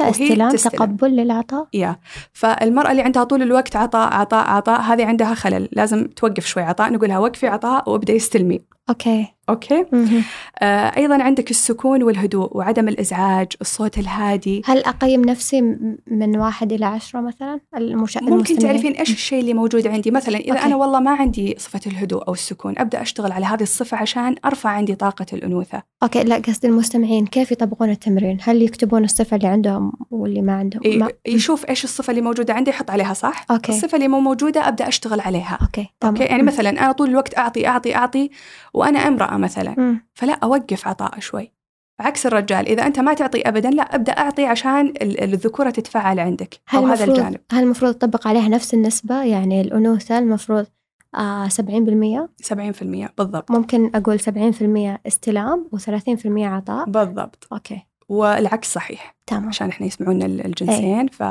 وهي 0.00 0.10
استلام 0.10 0.50
تستلم. 0.50 0.70
تقبل 0.70 1.10
للعطاء. 1.10 1.66
yeah. 1.74 1.96
فالمرأة 2.32 2.90
اللي 2.90 3.02
عندها 3.02 3.24
طول 3.24 3.42
الوقت 3.42 3.76
عطاء 3.76 4.14
عطاء 4.14 4.46
عطاء 4.46 4.80
هذه 4.80 5.06
عندها 5.06 5.34
خلل 5.34 5.68
لازم 5.72 6.06
توقف 6.06 6.46
شوي 6.46 6.62
عطاء 6.62 6.92
نقولها 6.92 7.18
وقفي 7.18 7.46
عطاء 7.46 7.90
وابدئي 7.90 8.12
استلمي 8.12 8.60
okay. 8.88 9.33
okay؟ 9.48 9.86
مهم. 9.92 10.22
آه 10.58 10.96
أيضا 10.96 11.22
عندك 11.22 11.50
السكون 11.50 12.02
والهدوء 12.02 12.56
وعدم 12.56 12.88
الإزعاج 12.88 13.52
الصوت 13.60 13.98
الهادي. 13.98 14.62
هل 14.64 14.84
أقيم 14.84 15.24
نفسي 15.24 15.60
من 16.06 16.36
واحد 16.36 16.72
إلى 16.72 16.86
عشرة 16.86 17.20
مثلا؟ 17.20 17.60
المشا... 17.76 18.20
ممكن 18.20 18.32
المستمعين؟ 18.34 18.60
تعرفين 18.60 18.92
إيش 18.92 19.10
الشيء 19.10 19.40
اللي 19.40 19.54
موجود 19.54 19.86
عندي؟ 19.86 20.10
مثلا 20.10 20.38
إذا 20.38 20.52
okay. 20.52 20.64
أنا 20.64 20.76
والله 20.76 21.00
ما 21.00 21.10
عندي 21.10 21.56
صفة 21.58 21.80
الهدوء 21.86 22.28
أو 22.28 22.32
السكون 22.32 22.74
أبدأ 22.78 23.02
أشتغل 23.02 23.32
على 23.32 23.46
هذه 23.46 23.62
الصفة 23.62 23.96
عشان 23.96 24.34
أرفع 24.44 24.70
عندي 24.70 24.94
طاقة 24.94 25.26
الأنوثة. 25.32 25.82
okay 26.02 26.24
لا 26.24 26.36
قصدي 26.36 26.68
المستمعين 26.68 27.26
كيف 27.26 27.52
يطبقون 27.52 27.90
التمرين؟ 27.90 28.38
هل 28.42 28.62
يكتبون 28.62 29.04
الصفة 29.04 29.36
اللي 29.36 29.48
عندهم 29.48 29.92
واللي 30.10 30.42
ما 30.42 30.52
عندهم؟ 30.52 30.98
ما... 30.98 31.08
يشوف 31.26 31.68
إيش 31.68 31.84
الصفة 31.84 32.10
اللي 32.10 32.22
موجودة 32.22 32.54
عندي 32.54 32.70
يحط 32.70 32.90
عليها 32.90 33.14
صح؟ 33.14 33.46
okay. 33.50 33.72
الصفة 33.72 33.96
اللي 33.96 34.08
مو 34.08 34.20
موجودة 34.20 34.68
أبدأ 34.68 34.88
أشتغل 34.88 35.20
عليها. 35.20 35.58
okay 35.62 35.86
okay؟ 36.04 36.24
يعني 36.24 36.42
مثلا 36.42 36.70
أنا 36.70 36.92
طول 36.92 37.08
الوقت 37.10 37.38
أعطي 37.38 37.66
أعطي 37.66 37.96
أعطي 37.96 38.30
وأنا 38.74 38.98
امرأة. 38.98 39.33
مثلا. 39.36 39.74
مم. 39.78 40.06
فلا 40.14 40.32
أوقف 40.42 40.88
عطاء 40.88 41.20
شوي. 41.20 41.52
عكس 42.00 42.26
الرجال 42.26 42.68
إذا 42.68 42.86
أنت 42.86 43.00
ما 43.00 43.14
تعطي 43.14 43.40
ابدا 43.40 43.70
لا 43.70 43.82
أبدأ 43.82 44.12
أعطي 44.12 44.46
عشان 44.46 44.86
ال- 44.86 45.20
الذكورة 45.24 45.70
تتفاعل 45.70 46.18
عندك 46.20 46.54
هل 46.68 46.78
أو 46.80 46.86
هذا 46.86 47.04
الجانب. 47.04 47.40
هل 47.52 47.62
المفروض 47.62 47.94
تطبق 47.94 48.28
عليها 48.28 48.48
نفس 48.48 48.74
النسبة؟ 48.74 49.22
يعني 49.24 49.60
الأنوثة 49.60 50.18
المفروض 50.18 50.66
آه 51.14 51.48
70% 51.48 52.28
70% 52.42 53.08
بالضبط. 53.18 53.50
ممكن 53.50 53.90
أقول 53.94 54.20
70% 54.20 55.00
استلام 55.06 55.68
و30% 55.76 56.26
عطاء؟ 56.26 56.84
بالضبط. 56.90 57.48
أوكي. 57.52 57.82
والعكس 58.08 58.72
صحيح. 58.72 59.16
تمام. 59.26 59.48
عشان 59.48 59.68
إحنا 59.68 59.86
يسمعون 59.86 60.22
ال- 60.22 60.46
الجنسين. 60.46 61.06
ف 61.08 61.22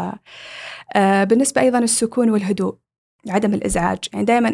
آه، 0.96 1.24
بالنسبة 1.24 1.62
أيضا 1.62 1.80
السكون 1.80 2.30
والهدوء. 2.30 2.76
عدم 3.30 3.54
الإزعاج. 3.54 3.98
يعني 4.14 4.26
دائما 4.26 4.52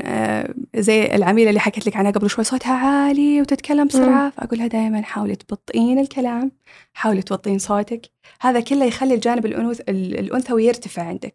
زي 0.75 1.05
العميلة 1.15 1.49
اللي 1.49 1.59
حكيت 1.59 1.87
لك 1.87 1.95
عنها 1.95 2.11
قبل 2.11 2.29
شوي 2.29 2.43
صوتها 2.43 2.73
عالي 2.73 3.41
وتتكلم 3.41 3.87
بسرعة 3.87 4.29
فاقول 4.29 4.59
لها 4.59 4.67
دائما 4.67 5.01
حاولي 5.01 5.35
تبطئين 5.35 5.99
الكلام 5.99 6.51
حاولي 6.93 7.21
توطين 7.21 7.59
صوتك. 7.59 8.01
هذا 8.41 8.59
كله 8.59 8.85
يخلي 8.85 9.13
الجانب 9.13 9.45
الانوث 9.45 9.81
ال- 9.89 10.19
الأنثوي 10.19 10.65
يرتفع 10.65 11.03
عندك. 11.03 11.33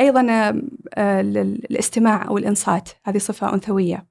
أيضا 0.00 0.26
آه، 0.30 0.50
ال- 1.20 1.38
ال- 1.38 1.64
الاستماع 1.70 2.28
أو 2.28 2.38
الإنصات 2.38 2.88
هذه 3.04 3.18
صفة 3.18 3.54
أنثوية. 3.54 4.06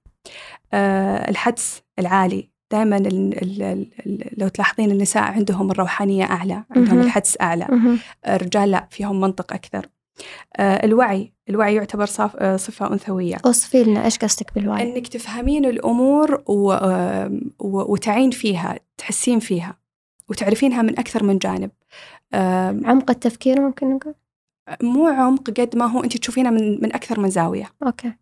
آه، 0.74 1.30
الحدس 1.30 1.82
العالي. 2.00 2.52
دائما 2.72 2.98
لو 4.38 4.48
تلاحظين 4.48 4.92
النساء 4.92 5.24
عندهم 5.24 5.72
الروحانية 5.72 6.24
أعلى 6.24 6.64
عندهم. 6.72 7.00
الحدس 7.02 7.38
أعلى. 7.42 7.68
الرجال 8.28 8.72
لا 8.72 8.88
فيهم 8.92 9.20
منطق 9.22 9.54
أكثر. 9.54 9.86
آه، 9.86 9.90
الوعي. 10.60 11.34
الوعي 11.50 11.76
يعتبر 11.76 12.06
صف- 12.06 12.36
آه، 12.36 12.56
صفة 12.58 12.94
أنثوية. 12.94 13.38
أوصفي 13.46 13.84
لنا 13.84 14.06
إيش 14.06 14.18
قصدك 14.18 14.54
بالوعي؟ 14.56 14.84
أنك 14.84 15.08
تفهمين 15.08 15.66
الأمور 15.66 16.44
و... 16.48 16.72
آم، 16.72 17.42
و... 17.60 17.94
وتعين 17.94 18.32
فيها 18.32 18.80
تحسين 18.98 19.40
فيها 19.40 19.78
وتعرفينها 20.30 20.82
من 20.82 21.00
أكثر 21.00 21.24
من 21.24 21.38
جانب. 21.38 21.72
عمق 22.86 23.10
التفكير 23.12 23.62
ممكن 23.62 23.96
نقول؟ 23.96 24.14
مو 24.84 25.08
عمق 25.08 25.50
قد 25.50 25.76
ما 25.76 25.86
هو 25.86 26.04
أنت 26.04 26.18
تشوفينها 26.18 26.52
من, 26.52 26.82
من 26.82 26.96
أكثر 26.96 27.20
من 27.20 27.30
زاوية. 27.30 27.70
أوكي. 27.86 28.14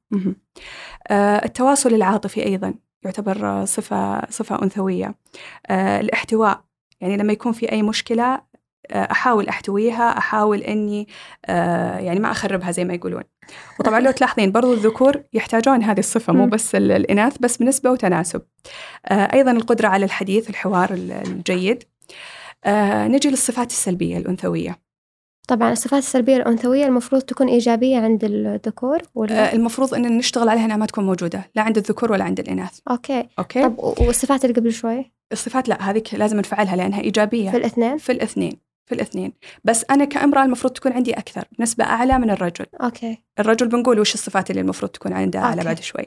آه، 1.08 1.46
التواصل 1.46 1.94
العاطفي 1.94 2.46
أيضا 2.46 2.74
يعتبر 3.04 3.46
آه، 3.48 3.66
صفة 3.66 4.32
صفة 4.32 4.64
أنثوية. 4.64 5.16
آه، 5.68 6.00
الاحتواء. 6.00 6.62
يعني 7.02 7.18
لما 7.18 7.34
يكون 7.34 7.52
في 7.52 7.72
أي 7.72 7.82
مشكلة 7.82 8.42
أحاول 8.92 9.48
أحتويها 9.48 10.18
أحاول 10.18 10.60
أني 10.60 11.08
آه، 11.46 11.98
يعني 12.00 12.20
ما 12.20 12.32
أخربها 12.32 12.72
زي 12.72 12.86
ما 12.86 12.94
يقولون. 12.94 13.24
وطبعا 13.80 14.00
لو 14.00 14.12
تلاحظين 14.12 14.52
برضو 14.52 14.74
الذكور 14.74 15.24
يحتاجون 15.34 15.84
هذه 15.84 16.00
الصفة 16.00 16.34
مو. 16.34 16.48
بس 16.48 16.76
ال- 16.76 16.92
الإناث 16.92 17.38
بس 17.40 17.58
بنسبة 17.58 17.92
وتناسب. 17.92 18.42
آه، 19.06 19.34
أيضا 19.34 19.52
القدرة 19.52 19.88
على 19.88 20.06
الحديث 20.06 20.50
الحوار 20.50 20.94
ال- 20.94 21.12
الجيد. 21.12 21.84
آه، 22.66 23.08
نجي 23.08 23.30
للصفات 23.30 23.70
السلبية 23.72 24.18
الأنثوية. 24.18 24.80
طبعا 25.48 25.72
الصفات 25.72 26.04
السلبية 26.04 26.36
الأنثوية 26.38 26.86
المفروض 26.86 27.22
تكون 27.22 27.48
إيجابية 27.48 27.98
عند 27.98 28.24
الذكور 28.24 29.02
ولا؟ 29.16 29.54
المفروض 29.54 29.94
أن 29.94 30.18
نشتغل 30.18 30.50
عليها 30.50 30.66
أنها 30.66 30.78
ما 30.78 30.86
تكون 30.86 31.06
موجودة 31.06 31.52
لا 31.56 31.62
عند 31.62 31.78
الذكور 31.78 32.12
ولا 32.12 32.24
عند 32.24 32.40
الإناث. 32.40 32.80
okay. 32.92 33.28
okay؟ 33.40 33.64
طب 33.64 33.80
والصفات 33.80 34.46
اللي 34.46 34.56
قبل 34.60 34.72
شوي؟ 34.74 35.12
الصفات 35.32 35.70
لا 35.70 35.90
هذيك 35.90 36.14
لازم 36.14 36.38
نفعلها 36.40 36.76
لأنها 36.76 37.02
إيجابية. 37.02 37.52
في 37.52 37.58
الاثنين؟ 37.58 37.98
في 37.98 38.12
الاثنين. 38.12 38.69
في 38.90 38.96
الاثنين. 38.96 39.34
بس 39.64 39.86
أنا 39.92 40.06
كأمرأة 40.06 40.46
المفروض 40.46 40.74
تكون 40.74 40.92
عندي 40.92 41.14
أكثر 41.14 41.46
بنسبه 41.60 41.84
أعلى 41.84 42.20
من 42.20 42.30
الرجل. 42.30 42.66
okay. 42.84 43.24
الرجل 43.40 43.68
بنقول 43.68 44.00
وش 44.00 44.14
الصفات 44.14 44.50
اللي 44.50 44.62
المفروض 44.62 44.92
تكون 44.92 45.14
عنده 45.14 45.40
أعلى. 45.40 45.64
بعد 45.64 45.80
شوي. 45.80 46.06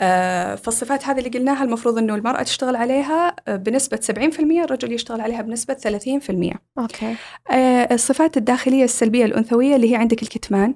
آه 0.00 0.54
فالصفات 0.54 1.04
هذه 1.04 1.18
اللي 1.18 1.30
قلناها 1.30 1.64
المفروض 1.64 1.98
إنه 1.98 2.14
المرأة 2.14 2.42
تشتغل 2.42 2.76
عليها 2.76 3.36
آه، 3.48 3.56
بنسبة 3.56 4.00
70% 4.02 4.64
الرجل 4.64 4.92
يشتغل 4.92 5.20
عليها 5.20 5.42
بنسبة 5.42 5.74
30% 5.74 6.58
okay. 6.78 7.16
آه 7.50 7.88
الصفات 7.94 8.36
الداخلية 8.36 8.84
السلبية 8.84 9.24
الأنثوية 9.24 9.76
اللي 9.76 9.92
هي 9.92 9.96
عندك 9.96 10.22
الكتمان. 10.22 10.74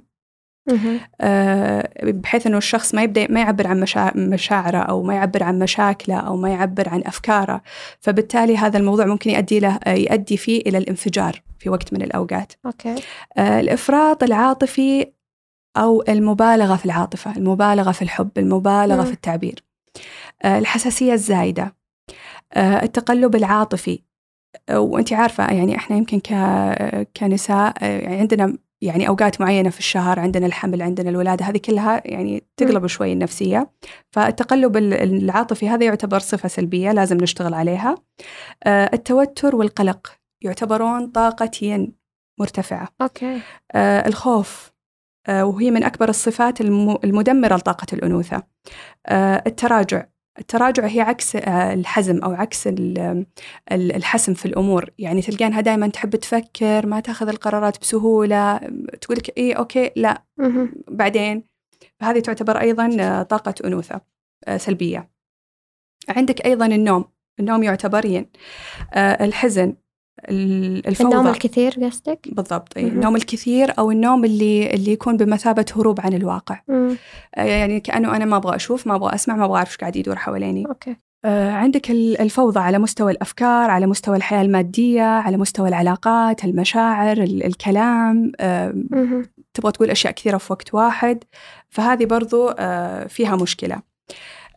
بحيث 2.02 2.46
إنه 2.46 2.58
الشخص 2.58 2.94
ما 2.94 3.02
يبدا 3.02 3.26
ما 3.30 3.40
يعبر 3.40 3.66
عن 3.66 3.80
مشا... 3.80 4.12
مشاعره 4.16 4.78
أو 4.78 5.02
ما 5.02 5.14
يعبر 5.14 5.42
عن 5.42 5.58
مشاكله 5.58 6.16
أو 6.16 6.36
ما 6.36 6.50
يعبر 6.50 6.88
عن 6.88 7.02
أفكاره. 7.06 7.62
فبالتالي 8.00 8.56
هذا 8.56 8.78
الموضوع 8.78 9.06
ممكن 9.06 9.30
يؤدي 9.30 9.60
له 9.60 9.78
آه، 9.84 9.94
يؤدي 9.94 10.36
فيه 10.36 10.60
إلى 10.60 10.78
الانفجار 10.78 11.42
في 11.58 11.70
وقت 11.70 11.92
من 11.92 12.02
الأوقات. 12.02 12.52
أوكي. 12.66 12.94
آه، 13.36 13.60
الإفراط 13.60 14.22
العاطفي 14.22 15.06
أو 15.76 16.04
المبالغة 16.08 16.76
في 16.76 16.84
العاطفة 16.84 17.36
المبالغة 17.36 17.92
في 17.92 18.02
الحب 18.02 18.30
المبالغة 18.38 19.00
مم. 19.00 19.04
في 19.04 19.12
التعبير. 19.12 19.64
آه، 20.42 20.58
الحساسية 20.58 21.12
الزايدة. 21.12 21.74
آه، 22.52 22.82
التقلب 22.82 23.36
العاطفي. 23.36 24.02
وانت 24.70 25.12
عارفة 25.12 25.52
يعني 25.52 25.76
إحنا 25.76 25.96
يمكن 25.96 26.20
كنساء 27.16 27.74
آه، 27.82 28.18
عندنا 28.20 28.58
يعني 28.82 29.08
أوقات 29.08 29.40
معينة 29.40 29.70
في 29.70 29.78
الشهر 29.78 30.20
عندنا 30.20 30.46
الحمل 30.46 30.82
عندنا 30.82 31.10
الولادة 31.10 31.44
هذه 31.44 31.58
كلها 31.58 32.02
يعني 32.04 32.44
تقلب 32.56 32.86
شوي 32.86 33.12
النفسية. 33.12 33.70
فالتقلب 34.10 34.76
العاطفي 34.76 35.68
هذا 35.68 35.84
يعتبر 35.84 36.18
صفة 36.18 36.48
سلبية 36.48 36.92
لازم 36.92 37.16
نشتغل 37.16 37.54
عليها. 37.54 37.94
آه، 38.64 38.90
التوتر 38.92 39.56
والقلق 39.56 40.12
يعتبرون 40.42 41.06
طاقه 41.06 41.50
ين 41.62 41.92
مرتفعة. 42.40 42.88
okay. 43.02 43.40
آه، 43.72 44.08
الخوف 44.08 44.72
آه، 45.28 45.44
وهي 45.44 45.70
من 45.70 45.84
أكبر 45.84 46.08
الصفات 46.08 46.60
المدمرة 46.60 47.56
لطاقة 47.56 47.86
الأنوثة. 47.92 48.42
التراجع 49.46 50.04
التراجع 50.38 50.86
هي 50.86 51.00
عكس 51.00 51.36
آه، 51.36 51.74
الحزم 51.74 52.18
أو 52.18 52.32
عكس 52.32 52.68
الحسم 53.72 54.34
في 54.34 54.46
الأمور. 54.46 54.90
يعني 54.98 55.22
تلقينها 55.22 55.60
دائما 55.60 55.88
تحب 55.88 56.16
تفكر 56.16 56.86
ما 56.86 57.00
تأخذ 57.00 57.28
القرارات 57.28 57.80
بسهولة 57.80 58.58
تقول 59.00 59.16
لك 59.16 59.38
إيه 59.38 59.54
okay 59.54 59.90
لا. 59.96 60.22
بعدين 60.88 61.44
فهذه 62.00 62.18
تعتبر 62.20 62.60
أيضا 62.60 62.96
آه، 63.00 63.22
طاقة 63.22 63.54
أنوثة 63.64 64.00
آه، 64.46 64.56
سلبية. 64.56 65.10
عندك 66.08 66.46
أيضا 66.46 66.66
النوم. 66.66 67.04
النوم 67.40 67.62
يعتبر 67.62 68.04
ين 68.06 68.26
الحزن. 68.96 69.74
الفوضى 70.28 71.14
النوم 71.14 71.28
الكثير 71.28 71.72
قصدك؟ 71.84 72.28
بالضبط 72.32 72.76
أي. 72.76 72.88
النوم 72.88 73.16
الكثير 73.16 73.72
أو 73.78 73.90
النوم 73.90 74.24
اللي 74.24 74.74
اللي 74.74 74.92
يكون 74.92 75.16
بمثابة 75.16 75.66
هروب 75.76 76.00
عن 76.00 76.14
الواقع. 76.14 76.60
مم. 76.68 76.96
يعني 77.36 77.80
كأنه 77.80 78.16
أنا 78.16 78.24
ما 78.24 78.36
أبغى 78.36 78.56
أشوف 78.56 78.86
ما 78.86 78.94
أبغى 78.94 79.14
أسمع 79.14 79.36
ما 79.36 79.44
أبغى 79.44 79.56
أعرف 79.56 79.68
إيش 79.68 79.76
قاعد 79.76 79.96
يدور 79.96 80.16
حواليني. 80.16 80.66
أوكي. 80.66 80.96
آه 81.24 81.50
عندك 81.50 81.90
الفوضى 81.90 82.60
على 82.60 82.78
مستوى 82.78 83.12
الأفكار 83.12 83.70
على 83.70 83.86
مستوى 83.86 84.16
الحياة 84.16 84.42
المادية 84.42 85.02
على 85.02 85.36
مستوى 85.36 85.68
العلاقات 85.68 86.44
المشاعر 86.44 87.16
الكلام 87.22 88.32
آه 88.40 88.74
تبغى 89.54 89.72
تقول 89.72 89.90
أشياء 89.90 90.12
كثيرة 90.12 90.36
في 90.36 90.52
وقت 90.52 90.74
واحد. 90.74 91.24
فهذه 91.70 92.04
برضو 92.04 92.48
آه 92.48 93.06
فيها 93.06 93.36
مشكلة. 93.36 93.82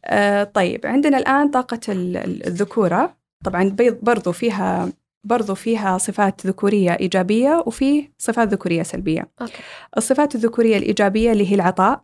آه 0.06 0.44
طيب 0.44 0.86
عندنا 0.86 1.18
الآن 1.18 1.50
طاقة 1.50 1.80
الذكورة. 1.90 3.16
طبعا 3.46 3.76
برضو 4.02 4.32
فيها 4.32 4.90
برضو 5.26 5.56
فيها 5.56 5.98
صفات 5.98 6.48
ذكورية 6.48 6.92
إيجابية 6.92 7.64
وفي 7.66 8.10
صفات 8.18 8.48
ذكورية 8.48 8.84
سلبية. 8.84 9.28
أوكي. 9.42 9.54
الصفات 9.98 10.36
الذكورية 10.36 10.78
الإيجابية 10.78 11.32
اللي 11.32 11.52
هي 11.52 11.56
العطاء 11.56 12.04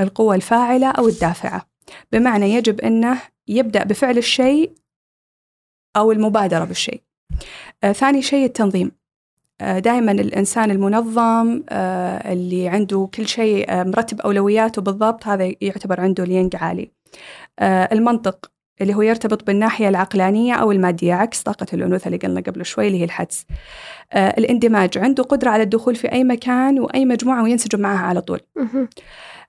القوة 0.00 0.34
الفاعلة 0.34 0.90
أو 0.90 1.08
الدافعة. 1.08 1.66
بمعنى 2.12 2.54
يجب 2.54 2.80
أنه 2.80 3.20
يبدأ 3.48 3.84
بفعل 3.84 4.18
الشيء 4.18 4.72
أو 5.96 6.12
المبادرة 6.12 6.64
بالشيء. 6.64 7.02
آه 7.84 7.92
ثاني 7.92 8.22
شيء 8.22 8.44
التنظيم. 8.44 8.92
آه 9.60 9.78
دائما 9.78 10.12
الإنسان 10.12 10.70
المنظم 10.70 11.62
آه 11.68 12.32
اللي 12.32 12.68
عنده 12.68 13.08
كل 13.14 13.28
شيء 13.28 13.70
آه 13.70 13.82
مرتب 13.82 14.20
أولوياته 14.20 14.82
بالضبط 14.82 15.26
هذا 15.26 15.54
يعتبر 15.60 16.00
عنده 16.00 16.24
الينج 16.24 16.56
عالي. 16.56 16.90
المنطق. 17.62 18.51
اللي 18.80 18.94
هو 18.94 19.02
يرتبط 19.02 19.46
بالناحية 19.46 19.88
العقلانية 19.88 20.54
أو 20.54 20.72
المادية 20.72 21.14
عكس 21.14 21.42
طاقة 21.42 21.66
الأنوثة 21.72 22.06
اللي 22.06 22.18
قلنا 22.18 22.40
قبل 22.40 22.64
شوي 22.66 22.86
اللي 22.86 23.00
هي 23.00 23.04
الحدس. 23.04 23.46
آه 24.12 24.28
الاندماج 24.38 24.98
عنده 24.98 25.22
قدرة 25.22 25.50
على 25.50 25.62
الدخول 25.62 25.96
في 25.96 26.12
أي 26.12 26.24
مكان 26.24 26.80
وأي 26.80 27.04
مجموعة 27.04 27.42
وينسجم 27.42 27.80
معها 27.80 28.06
على 28.06 28.20
طول. 28.20 28.40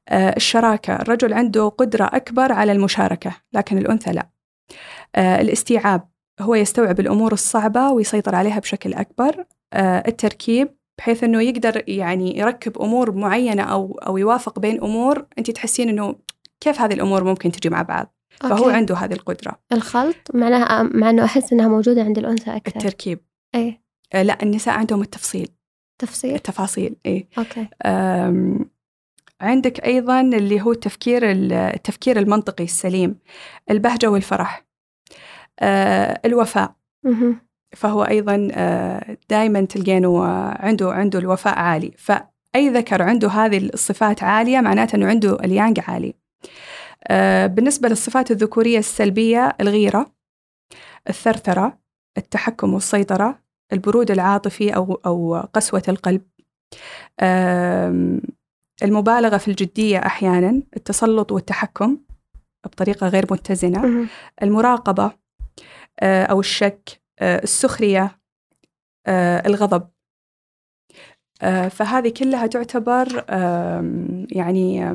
آه 0.09 0.35
الشراكة 0.37 0.95
الرجل 0.95 1.33
عنده 1.33 1.67
قدرة 1.69 2.09
أكبر 2.13 2.51
على 2.51 2.71
المشاركة 2.71 3.35
لكن 3.53 3.77
الأنثى 3.77 4.11
لا. 4.11 4.29
آه 5.15 5.41
الاستيعاب 5.41 6.07
هو 6.41 6.55
يستوعب 6.55 6.99
الأمور 6.99 7.33
الصعبة 7.33 7.91
ويسيطر 7.91 8.35
عليها 8.35 8.59
بشكل 8.59 8.93
أكبر. 8.93 9.45
آه 9.73 10.03
التركيب 10.07 10.69
بحيث 10.97 11.23
إنه 11.23 11.41
يقدر 11.41 11.83
يعني 11.87 12.37
يركب 12.37 12.77
أمور 12.81 13.11
معينة 13.11 13.63
أو 13.63 13.99
أو 14.07 14.17
يوافق 14.17 14.59
بين 14.59 14.83
أمور 14.83 15.25
انت 15.37 15.51
تحسين 15.51 15.89
إنه 15.89 16.15
كيف 16.61 16.81
هذه 16.81 16.93
الأمور 16.93 17.23
ممكن 17.23 17.51
تجي 17.51 17.69
مع 17.69 17.81
بعض. 17.81 18.13
okay. 18.43 18.55
فهو 18.55 18.69
عنده 18.69 18.95
هذه 18.95 19.13
القدرة. 19.13 19.59
الخلط 19.71 20.15
معناها 20.33 20.83
مع 20.83 21.09
أنه 21.09 21.25
أحس 21.25 21.53
أنها 21.53 21.67
موجودة 21.67 22.03
عند 22.03 22.17
الأنثى 22.17 22.55
أكثر. 22.55 22.75
التركيب. 22.75 23.19
أي 23.55 23.81
آه 24.13 24.23
لا 24.23 24.43
النساء 24.43 24.73
عندهم 24.73 25.01
التفصيل. 25.01 25.47
تفصيل؟ 25.99 26.35
التفاصيل 26.35 26.95
إيه. 27.05 27.27
okay. 27.37 27.67
عندك 29.41 29.85
أيضا 29.85 30.21
اللي 30.21 30.61
هو 30.61 30.71
التفكير 30.71 31.21
التفكير 31.31 32.19
المنطقي 32.19 32.63
السليم 32.63 33.19
البهجة 33.71 34.07
والفرح. 34.07 34.65
آه 35.59 36.21
الوفاء. 36.25 36.75
فهو 37.75 38.03
أيضا 38.03 38.47
آه 38.51 39.17
دائما 39.29 39.61
تلقينه 39.61 40.25
عنده 40.59 40.91
عنده 40.91 41.19
الوفاء 41.19 41.59
عالي. 41.59 41.91
فأي 41.97 42.69
ذكر 42.69 43.01
عنده 43.01 43.27
هذه 43.27 43.57
الصفات 43.57 44.23
عالية 44.23 44.59
معناته 44.59 44.95
أنه 44.95 45.07
عنده 45.07 45.35
اليانج 45.35 45.79
عالي. 45.87 46.13
بالنسبة 47.47 47.89
للصفات 47.89 48.31
الذكورية 48.31 48.79
السلبية 48.79 49.55
الغيرة 49.61 50.11
الثرثرة 51.09 51.79
التحكم 52.17 52.73
والسيطرة 52.73 53.39
البرود 53.73 54.11
العاطفي 54.11 54.75
أو 54.75 54.93
أو 55.05 55.35
قسوة 55.35 55.83
القلب 55.87 56.21
المبالغة 58.83 59.37
في 59.37 59.47
الجدية 59.47 59.97
أحيانا 59.97 60.63
التسلط 60.75 61.31
والتحكم 61.31 61.97
بطريقة 62.65 63.07
غير 63.07 63.25
متزنة 63.31 64.07
المراقبة 64.41 65.11
آه، 65.99 66.23
أو 66.23 66.39
الشك 66.39 67.01
آه، 67.19 67.43
السخرية 67.43 68.19
الغضب. 69.45 69.89
فهذه 71.69 72.09
كلها 72.09 72.47
تعتبر 72.47 73.25
يعني 74.31 74.93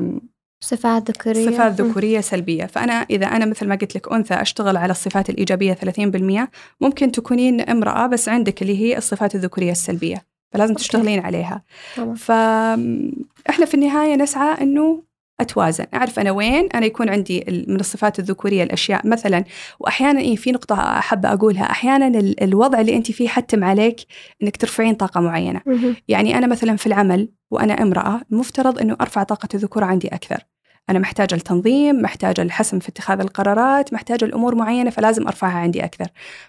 صفات 0.61 1.11
ذكورية 1.11 1.51
صفات 1.51 1.81
ذكورية 1.81 2.21
سلبية 2.21 2.65
فأنا 2.65 2.93
إذا 2.93 3.25
أنا 3.25 3.45
مثل 3.45 3.67
ما 3.67 3.75
قلت 3.75 3.95
لك 3.95 4.11
أنثى 4.11 4.33
أشتغل 4.33 4.77
على 4.77 4.91
الصفات 4.91 5.29
الإيجابية 5.29 5.73
30% 5.73 6.47
ممكن 6.81 7.11
تكونين 7.11 7.61
امرأة 7.61 8.07
بس 8.07 8.29
عندك 8.29 8.61
اللي 8.61 8.77
هي 8.77 8.97
الصفات 8.97 9.35
الذكورية 9.35 9.71
السلبية 9.71 10.25
فلازم 10.51 10.71
أوكي. 10.71 10.83
تشتغلين 10.83 11.19
عليها 11.19 11.63
طبعا. 11.97 12.15
فإحنا 12.15 13.65
في 13.65 13.73
النهاية 13.73 14.15
نسعى 14.15 14.61
أنه 14.61 15.03
أتوازن. 15.41 15.85
أعرف 15.93 16.19
أنا 16.19 16.31
وين؟ 16.31 16.69
أنا 16.75 16.85
يكون 16.85 17.09
عندي 17.09 17.65
من 17.67 17.79
الصفات 17.79 18.19
الذكورية 18.19 18.63
الأشياء. 18.63 19.07
مثلا 19.07 19.43
وأحيانا 19.79 20.19
إيه 20.19 20.35
في 20.35 20.51
نقطة 20.51 20.75
أحب 20.99 21.25
أقولها. 21.25 21.63
أحيانا 21.71 22.33
الوضع 22.41 22.81
اللي 22.81 22.95
أنت 22.95 23.11
فيه 23.11 23.27
حتم 23.27 23.63
عليك 23.63 23.99
أنك 24.43 24.57
ترفعين 24.57 24.95
طاقة 24.95 25.21
معينة. 25.21 25.61
يعني 26.07 26.37
أنا 26.37 26.47
مثلا 26.47 26.75
في 26.75 26.87
العمل 26.87 27.29
وأنا 27.51 27.73
امرأة 27.73 28.21
مفترض 28.29 28.79
أنه 28.79 28.95
أرفع 29.01 29.23
طاقة 29.23 29.49
الذكورة 29.53 29.85
عندي 29.85 30.07
أكثر. 30.07 30.45
أنا 30.89 30.99
محتاجة 30.99 31.35
التنظيم 31.35 32.01
محتاجة 32.01 32.41
الحسم 32.41 32.79
في 32.79 32.89
اتخاذ 32.89 33.19
القرارات 33.19 33.93
محتاجة 33.93 34.25
الأمور 34.25 34.55
معينة 34.55 34.89
فلازم 34.89 35.27
أرفعها 35.27 35.59
عندي 35.59 35.83
أكثر. 35.83 36.07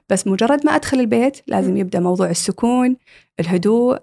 بس 0.08 0.26
مجرد 0.26 0.66
ما 0.66 0.76
أدخل 0.76 1.00
البيت 1.00 1.36
لازم 1.46 1.76
يبدأ 1.76 2.00
موضوع 2.00 2.30
السكون 2.30 2.96
الهدوء 3.40 3.98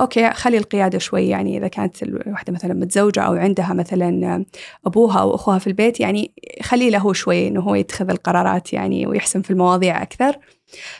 أوكي 0.00 0.30
خلي 0.30 0.58
القيادة 0.58 0.98
شوي 0.98 1.28
يعني 1.28 1.58
إذا 1.58 1.68
كانت 1.68 2.02
الواحدة 2.02 2.52
مثلا 2.52 2.74
متزوجة 2.74 3.20
أو 3.20 3.34
عندها 3.34 3.72
مثلا 3.72 4.44
أبوها 4.86 5.20
أو 5.20 5.34
أخوها 5.34 5.58
في 5.58 5.66
البيت 5.66 6.00
يعني 6.00 6.32
خلي 6.62 6.90
له 6.90 7.12
شوي 7.12 7.48
إنه 7.48 7.60
هو 7.60 7.74
يتخذ 7.74 8.10
القرارات 8.10 8.72
يعني 8.72 9.06
ويحسم 9.06 9.42
في 9.42 9.50
المواضيع 9.50 10.02
أكثر. 10.02 10.38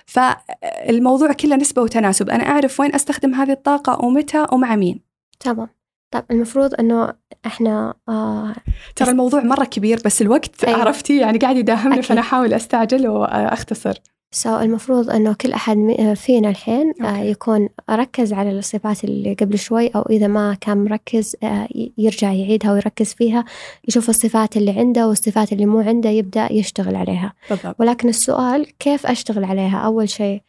فالموضوع 0.06 1.32
كله 1.32 1.56
نسبة 1.56 1.82
وتناسب. 1.82 2.30
أنا 2.30 2.44
أعرف 2.48 2.80
وين 2.80 2.94
أستخدم 2.94 3.34
هذه 3.34 3.52
الطاقة 3.52 4.04
ومتى 4.04 4.46
ومع 4.52 4.76
مين. 4.76 5.00
تمام. 5.40 5.68
طب 6.10 6.24
المفروض 6.30 6.74
إنه 6.80 7.12
إحنا 7.46 7.94
آه 8.08 8.54
ترى 8.96 9.10
الموضوع 9.10 9.42
مرة 9.42 9.64
كبير 9.64 10.00
بس 10.04 10.22
الوقت 10.22 10.64
أيوة. 10.64 10.80
عرفتي 10.80 11.18
يعني 11.18 11.38
قاعد 11.38 11.56
يداهمني 11.56 12.02
فأنا 12.02 12.20
أحاول 12.20 12.54
أستعجل 12.54 13.08
وأختصر. 13.08 13.94
سو 14.30 14.58
so, 14.58 14.62
المفروض 14.62 15.10
إنه 15.10 15.32
كل 15.32 15.52
أحد 15.52 15.76
فينا 16.16 16.50
الحين 16.50 16.92
okay. 16.92 17.04
آه 17.04 17.18
يكون 17.18 17.68
ركز 17.90 18.32
على 18.32 18.58
الصفات 18.58 19.04
اللي 19.04 19.34
قبل 19.34 19.58
شوي 19.58 19.88
أو 19.88 20.02
إذا 20.02 20.26
ما 20.26 20.54
كان 20.60 20.84
مركز 20.84 21.36
آه 21.42 21.68
يرجع 21.98 22.32
يعيدها 22.32 22.72
ويركز 22.72 23.14
فيها 23.14 23.44
يشوف 23.88 24.08
الصفات 24.08 24.56
اللي 24.56 24.70
عنده 24.70 25.08
والصفات 25.08 25.52
اللي 25.52 25.66
مو 25.66 25.78
عنده 25.78 26.10
يبدأ 26.10 26.52
يشتغل 26.52 26.96
عليها. 26.96 27.32
بالضبط. 27.50 27.76
ولكن 27.78 28.08
السؤال 28.08 28.78
كيف 28.78 29.06
أشتغل 29.06 29.44
عليها؟ 29.44 29.78
أول 29.78 30.08
شيء 30.08 30.42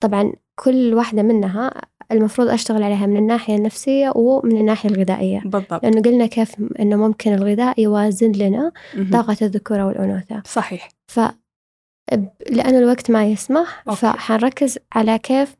طبعا 0.00 0.32
كل 0.54 0.94
واحدة 0.94 1.22
منها 1.22 1.72
المفروض 2.12 2.48
أشتغل 2.48 2.82
عليها 2.82 3.06
من 3.06 3.16
الناحية 3.16 3.56
النفسية 3.56 4.12
ومن 4.14 4.56
الناحية 4.56 4.88
الغذائية. 4.90 5.42
بالضبط. 5.44 5.82
لأنه 5.84 6.02
قلنا 6.02 6.26
كيف 6.26 6.54
أنه 6.80 6.96
ممكن 6.96 7.34
الغذاء 7.34 7.80
يوازن 7.80 8.32
لنا 8.32 8.72
طاقة 9.12 9.36
الذكورة 9.42 9.86
والأنوثة. 9.86 10.42
صحيح. 10.44 10.88
ف 11.06 11.20
لأنه 12.50 12.78
الوقت 12.78 13.10
ما 13.10 13.24
يسمح 13.26 13.82
أوكي. 13.88 14.00
فحنركز 14.00 14.78
على 14.92 15.18
كيف 15.18 15.56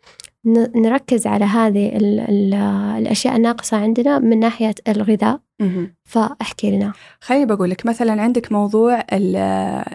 نركز 0.76 1.26
على 1.26 1.44
هذه 1.44 1.96
ال 1.96 2.20
ال 2.20 2.54
الأشياء 2.98 3.36
الناقصة 3.36 3.76
عندنا 3.76 4.18
من 4.18 4.38
ناحية 4.40 4.74
الغذاء. 4.88 5.40
فاحكي 6.04 6.70
لنا. 6.70 6.92
خليني 7.20 7.46
بقول 7.46 7.70
لك 7.70 7.86
مثلا 7.86 8.22
عندك 8.22 8.52
موضوع 8.52 9.00
ال- 9.12 9.36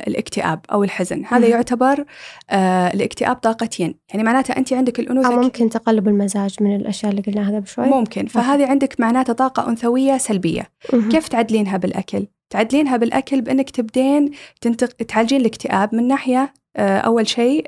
الاكتئاب 0.07 0.59
أو 0.71 0.83
الحزن. 0.83 1.23
هذا. 1.27 1.47
يعتبر 1.47 2.05
آه 2.49 2.93
الاكتئاب 2.93 3.35
طاقتين. 3.35 3.95
يعني 4.09 4.23
معناته 4.23 4.51
انت 4.51 4.73
عندك 4.73 4.99
الأنوثة 4.99 5.27
أو 5.35 5.41
ممكن 5.41 5.69
تقلب 5.69 6.07
المزاج 6.07 6.55
من 6.61 6.75
الأشياء 6.75 7.11
اللي 7.11 7.21
قلناها 7.21 7.55
قبل 7.55 7.67
شوي. 7.67 7.85
ممكن. 7.85 8.25
فهذه 8.25 8.67
عندك 8.67 8.99
معناته 8.99 9.33
طاقة 9.33 9.69
أنثوية 9.69 10.17
سلبية. 10.17 10.69
كيف 11.11 11.27
تعدلينها 11.27 11.77
بالأكل؟ 11.77 12.25
تعدلينها 12.51 12.97
بالأكل 12.97 13.41
بإنك 13.41 13.69
تبدين 13.69 14.31
تنتق... 14.61 14.87
تعالجين 14.87 15.41
الاكتئاب 15.41 15.95
من 15.95 16.07
ناحية 16.07 16.53
آه، 16.77 16.97
أول 16.97 17.27
شيء 17.27 17.67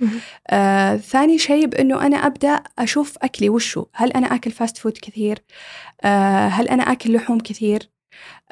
مهم. 0.00 0.20
آه، 0.50 0.96
ثاني 0.96 1.38
شيء 1.38 1.66
بإنه 1.66 2.06
أنا 2.06 2.16
أبدأ 2.16 2.60
أشوف 2.78 3.16
أكلي 3.22 3.48
وشو. 3.48 3.84
هل 3.94 4.12
أنا 4.12 4.34
آكل 4.34 4.50
fast 4.50 4.78
food 4.78 4.98
كثير؟ 5.02 5.38
آه، 6.04 6.46
هل 6.46 6.68
أنا 6.68 6.82
آكل 6.82 7.12
لحوم 7.14 7.38
كثير؟ 7.40 7.90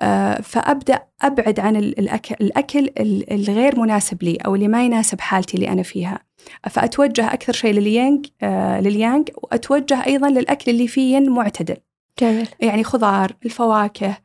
آه، 0.01 0.41
فأبدأ 0.41 1.03
أبعد 1.23 1.61
عن 1.61 1.77
ال- 1.77 1.99
الاكل 1.99 2.35
الأكل 2.41 2.79
ال- 2.79 3.33
الغير 3.33 3.81
مناسب 3.81 4.23
لي 4.23 4.37
أو 4.37 4.55
اللي 4.55 4.69
ما 4.69 4.85
يناسب 4.85 5.21
حالتي 5.21 5.55
اللي 5.55 5.69
أنا 5.69 5.83
فيها. 5.83 6.19
فأتوجه 6.71 7.33
أكثر 7.33 7.53
شيء 7.53 7.73
لليانج 7.75 8.27
لليانج 8.83 9.29
وأتوجه 9.43 10.07
أيضا 10.07 10.29
للأكل 10.31 10.71
اللي 10.71 10.89
فيه 10.89 11.21
معتدل. 11.21 11.77
جميل. 12.21 12.49
يعني 12.61 12.85
خضار 12.85 13.33
الفواكه 13.45 14.17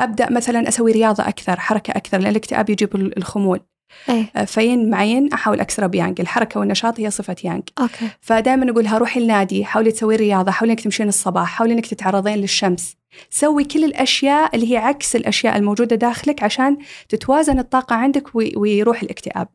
أبدأ 0.00 0.30
مثلا 0.30 0.68
أسوي 0.68 0.92
رياضة 0.92 1.28
أكثر 1.28 1.60
حركة 1.60 1.90
أكثر 1.90 2.18
لأن 2.18 2.30
الاكتئاب 2.30 2.70
يجيب 2.70 2.94
ال- 2.96 3.18
الخمول. 3.18 3.60
إيه. 4.08 4.30
أه، 4.36 4.44
فين 4.44 4.90
مع 4.90 5.04
ين 5.04 5.32
أحاول 5.32 5.60
اكسره 5.60 5.86
بيانج 5.86 6.20
الحركة 6.20 6.60
والنشاط 6.60 7.00
هي 7.00 7.10
صفة 7.10 7.36
يانج. 7.44 7.62
okay. 7.80 8.08
فدائما 8.20 8.64
نقولها 8.64 8.98
روحي 8.98 9.20
النادي 9.20 9.64
حاولي 9.64 9.90
تسوي 9.92 10.16
رياضة 10.16 10.50
حاولي 10.50 10.72
إنك 10.72 10.80
تمشين 10.80 11.08
الصباح 11.08 11.48
حاولي 11.48 11.72
إنك 11.74 11.86
تتعرضين 11.86 12.34
للشمس. 12.38 12.96
سوي 13.30 13.64
كل 13.64 13.84
الأشياء 13.84 14.54
اللي 14.56 14.72
هي 14.72 14.76
عكس 14.76 15.16
الأشياء 15.16 15.56
الموجودة 15.56 15.96
داخلك 15.96 16.42
عشان 16.42 16.76
تتوازن 17.08 17.58
الطاقة 17.58 17.96
عندك 17.96 18.34
وي- 18.34 18.52
ويروح 18.56 19.02
الاكتئاب 19.02 19.48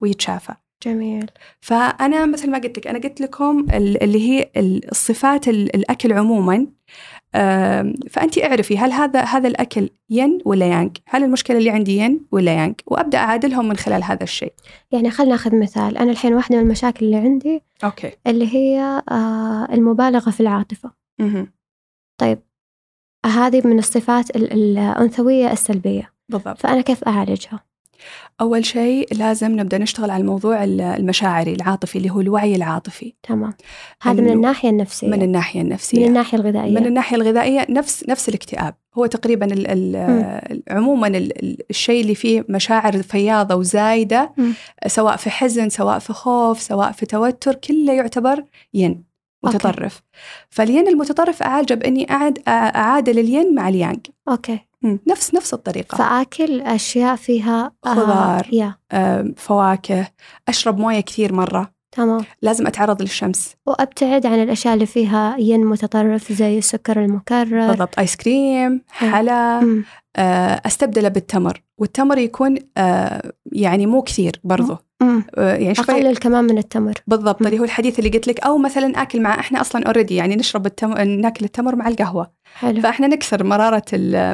ويتشافى. 0.00 0.52
جميل. 0.84 1.30
فأنا 1.60 2.26
مثل 2.26 2.50
ما 2.50 2.58
قلت 2.58 2.78
لك 2.78 2.86
أنا 2.86 2.98
قلت 2.98 3.20
لكم 3.20 3.66
ال- 3.74 4.02
اللي 4.02 4.30
هي 4.30 4.50
ال- 4.56 4.90
الصفات 4.90 5.48
ال- 5.48 5.76
الأكل 5.76 6.12
عموما. 6.12 6.66
فانت 8.10 8.38
اعرفي 8.38 8.78
هل 8.78 8.92
هذا 8.92 9.20
هذا 9.24 9.48
الأكل 9.48 9.88
ين 10.10 10.38
ولا 10.44 10.66
يانج 10.66 10.96
هل 11.08 11.24
المشكلة 11.24 11.58
اللي 11.58 11.70
عندي 11.70 11.96
ين 11.96 12.26
ولا 12.32 12.54
يانج 12.54 12.74
وأبدأ 12.86 13.18
أعادلهم 13.18 13.68
من 13.68 13.76
خلال 13.76 14.04
هذا 14.04 14.22
الشيء. 14.22 14.52
يعني 14.92 15.10
خلنا 15.10 15.30
ناخذ 15.30 15.56
مثال. 15.56 15.98
أنا 15.98 16.10
الحين 16.10 16.34
واحدة 16.34 16.56
من 16.56 16.62
المشاكل 16.62 17.06
اللي 17.06 17.16
عندي 17.16 17.62
أوكي. 17.84 18.12
اللي 18.26 18.54
هي 18.54 19.02
آه، 19.10 19.68
المبالغة 19.72 20.30
في 20.30 20.40
العاطفة. 20.40 20.90
مهم. 21.20 21.52
طيب. 22.20 22.38
هذه 23.26 23.66
من 23.66 23.78
الصفات 23.78 24.36
ال- 24.36 24.52
الأنثوية 24.52 25.52
السلبية. 25.52 26.12
بالضبط. 26.28 26.58
فأنا 26.58 26.80
كيف 26.80 27.04
أعالجها؟ 27.04 27.60
أول 28.40 28.64
شيء 28.64 29.08
لازم 29.14 29.60
نبدأ 29.60 29.78
نشتغل 29.78 30.10
على 30.10 30.20
الموضوع 30.20 30.64
ال- 30.64 30.80
المشاعري 30.80 31.52
العاطفي 31.52 31.98
اللي 31.98 32.10
هو 32.10 32.20
الوعي 32.20 32.54
العاطفي. 32.56 33.14
تمام. 33.22 33.54
هذا 34.02 34.20
من 34.20 34.28
الناحية 34.32 34.70
النفسية. 34.70 35.08
من 35.08 35.22
الناحية 35.22 35.60
النفسية. 35.60 35.98
من 35.98 36.06
الناحية 36.06 36.38
الغذائية. 36.38 36.70
من 36.80 36.86
الناحية 36.86 37.16
الغذائية 37.16 37.66
نفس 37.70 38.04
نفس 38.08 38.28
الاكتئاب. 38.28 38.74
هو 38.94 39.06
تقريبا 39.06 39.46
ال 39.46 39.66
ال 39.66 40.62
عموما 40.70 41.06
ال- 41.06 41.44
ال- 41.44 41.58
الشيء 41.70 42.02
اللي 42.02 42.14
فيه 42.14 42.44
مشاعر 42.48 43.02
فياضة 43.02 43.54
وزايدة 43.54 44.32
مم. 44.36 44.52
سواء 44.86 45.16
في 45.16 45.30
حزن 45.30 45.68
سواء 45.68 45.98
في 45.98 46.12
خوف 46.12 46.60
سواء 46.60 46.92
في 46.92 47.06
توتر 47.06 47.54
كله 47.54 47.92
يعتبر 47.92 48.44
ين 48.74 49.04
okay. 49.44 49.56
متطرف. 49.56 50.02
فالين 50.50 50.88
المتطرف 50.88 51.42
أعالجه 51.42 51.74
بإني 51.74 52.10
اعد 52.10 52.38
أ- 52.38 52.42
اعادل 52.48 53.18
الين 53.18 53.54
مع 53.54 53.68
اليانج. 53.68 54.06
okay. 54.28 54.58
مم. 54.82 54.98
نفس 55.08 55.34
نفس 55.34 55.54
الطريقة. 55.54 55.96
فآكل 55.96 56.60
أشياء 56.60 57.16
فيها 57.16 57.72
آه، 57.86 57.94
خضار. 57.94 58.48
yeah. 58.52 58.74
آم، 58.92 59.34
فواكه. 59.36 60.08
أشرب 60.48 60.78
موية 60.78 61.00
كثير 61.00 61.32
مرة. 61.32 61.72
تمام. 61.96 62.24
لازم 62.42 62.66
أتعرض 62.66 63.02
للشمس. 63.02 63.54
وأبتعد 63.66 64.26
عن 64.26 64.42
الأشياء 64.42 64.74
اللي 64.74 64.86
فيها 64.86 65.36
ين 65.38 65.66
متطرف 65.66 66.32
زي 66.32 66.58
السكر 66.58 67.04
المكرر. 67.04 67.66
بالضبط. 67.68 67.98
آيس 67.98 68.16
كريم 68.16 68.80
حلا 68.88 69.60
مم. 69.60 69.84
آه، 70.16 70.62
أستبدله 70.66 71.08
بالتمر. 71.08 71.62
والتمر 71.78 72.18
يكون 72.18 72.58
آه، 72.76 73.32
يعني 73.52 73.86
مو 73.86 74.02
كثير 74.02 74.40
برضه. 74.44 74.78
آه، 75.02 75.54
يعني 75.54 75.74
شوي 75.74 75.84
أقلل 75.94 76.16
كمان 76.16 76.44
من 76.44 76.58
التمر. 76.58 76.94
بالضبط. 77.06 77.42
اللي 77.42 77.58
هو 77.58 77.64
الحديث 77.64 77.98
اللي 77.98 78.10
قلت 78.10 78.28
لك. 78.28 78.40
أو 78.40 78.58
مثلا 78.58 79.02
آكل 79.02 79.20
مع 79.22 79.40
إحنا 79.40 79.60
أصلا 79.60 79.86
اوريدي 79.86 80.14
يعني 80.14 80.36
نشرب 80.36 80.66
التمر 80.66 81.04
ناكل 81.04 81.44
التمر 81.44 81.76
مع 81.76 81.88
القهوة. 81.88 82.30
حلو 82.54 82.80
فاحنا 82.80 83.06
نكسر 83.06 83.44
مرارة 83.44 83.84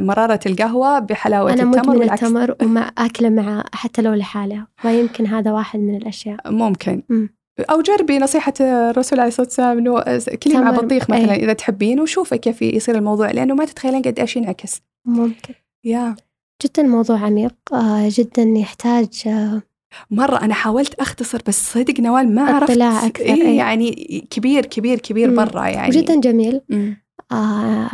مرارة 0.00 0.40
القهوة 0.46 0.98
بحلاوة 0.98 1.52
أنا 1.52 1.62
التمر 1.62 1.78
مدمن 1.78 1.96
والعكس 1.96 2.22
التمر 2.22 2.56
وما 2.62 2.80
أكله 2.80 3.28
مع 3.28 3.64
حتى 3.72 4.02
لو 4.02 4.14
لحاله 4.14 4.66
فيمكن 4.76 5.26
هذا 5.26 5.52
واحد 5.52 5.80
من 5.80 5.96
الأشياء 5.96 6.52
ممكن 6.52 7.02
مم. 7.08 7.38
أو 7.60 7.82
جربي 7.82 8.18
نصيحة 8.18 8.52
الرسول 8.60 9.20
عليه 9.20 9.28
الصلاة 9.28 9.46
والسلام 9.46 9.78
إنه 9.78 10.36
كلي 10.36 10.58
مع 10.58 10.70
بطيخ 10.70 11.10
مثلا 11.10 11.32
أي. 11.32 11.44
إذا 11.44 11.52
تحبين 11.52 12.00
وشوفي 12.00 12.38
كيف 12.38 12.62
يصير 12.62 12.94
الموضوع 12.94 13.30
لأنه 13.30 13.54
ما 13.54 13.64
تتخيلين 13.64 14.02
قد 14.02 14.18
إيش 14.18 14.36
ينعكس 14.36 14.80
ممكن 15.06 15.54
يا 15.84 16.16
جدا 16.64 16.82
موضوع 16.82 17.18
عميق 17.18 17.54
آه، 17.72 18.08
جدا 18.12 18.42
يحتاج 18.42 19.22
آه، 19.26 19.62
مرة 20.10 20.40
أنا 20.40 20.54
حاولت 20.54 20.94
أختصر 20.94 21.42
بس 21.46 21.72
صدق 21.72 22.00
نوال 22.00 22.34
ما 22.34 22.42
عرفت 22.42 22.70
اطلاع 22.70 23.06
أكثر، 23.06 23.24
إيه 23.24 23.42
إيه. 23.42 23.58
يعني 23.58 23.90
كبير 24.30 24.66
كبير 24.66 24.98
كبير. 24.98 25.30
مرة 25.30 25.68
يعني 25.68 25.88
وجدا 25.88 26.20
جميل 26.20 26.60
مم. 26.68 26.96
آه، 27.32 27.90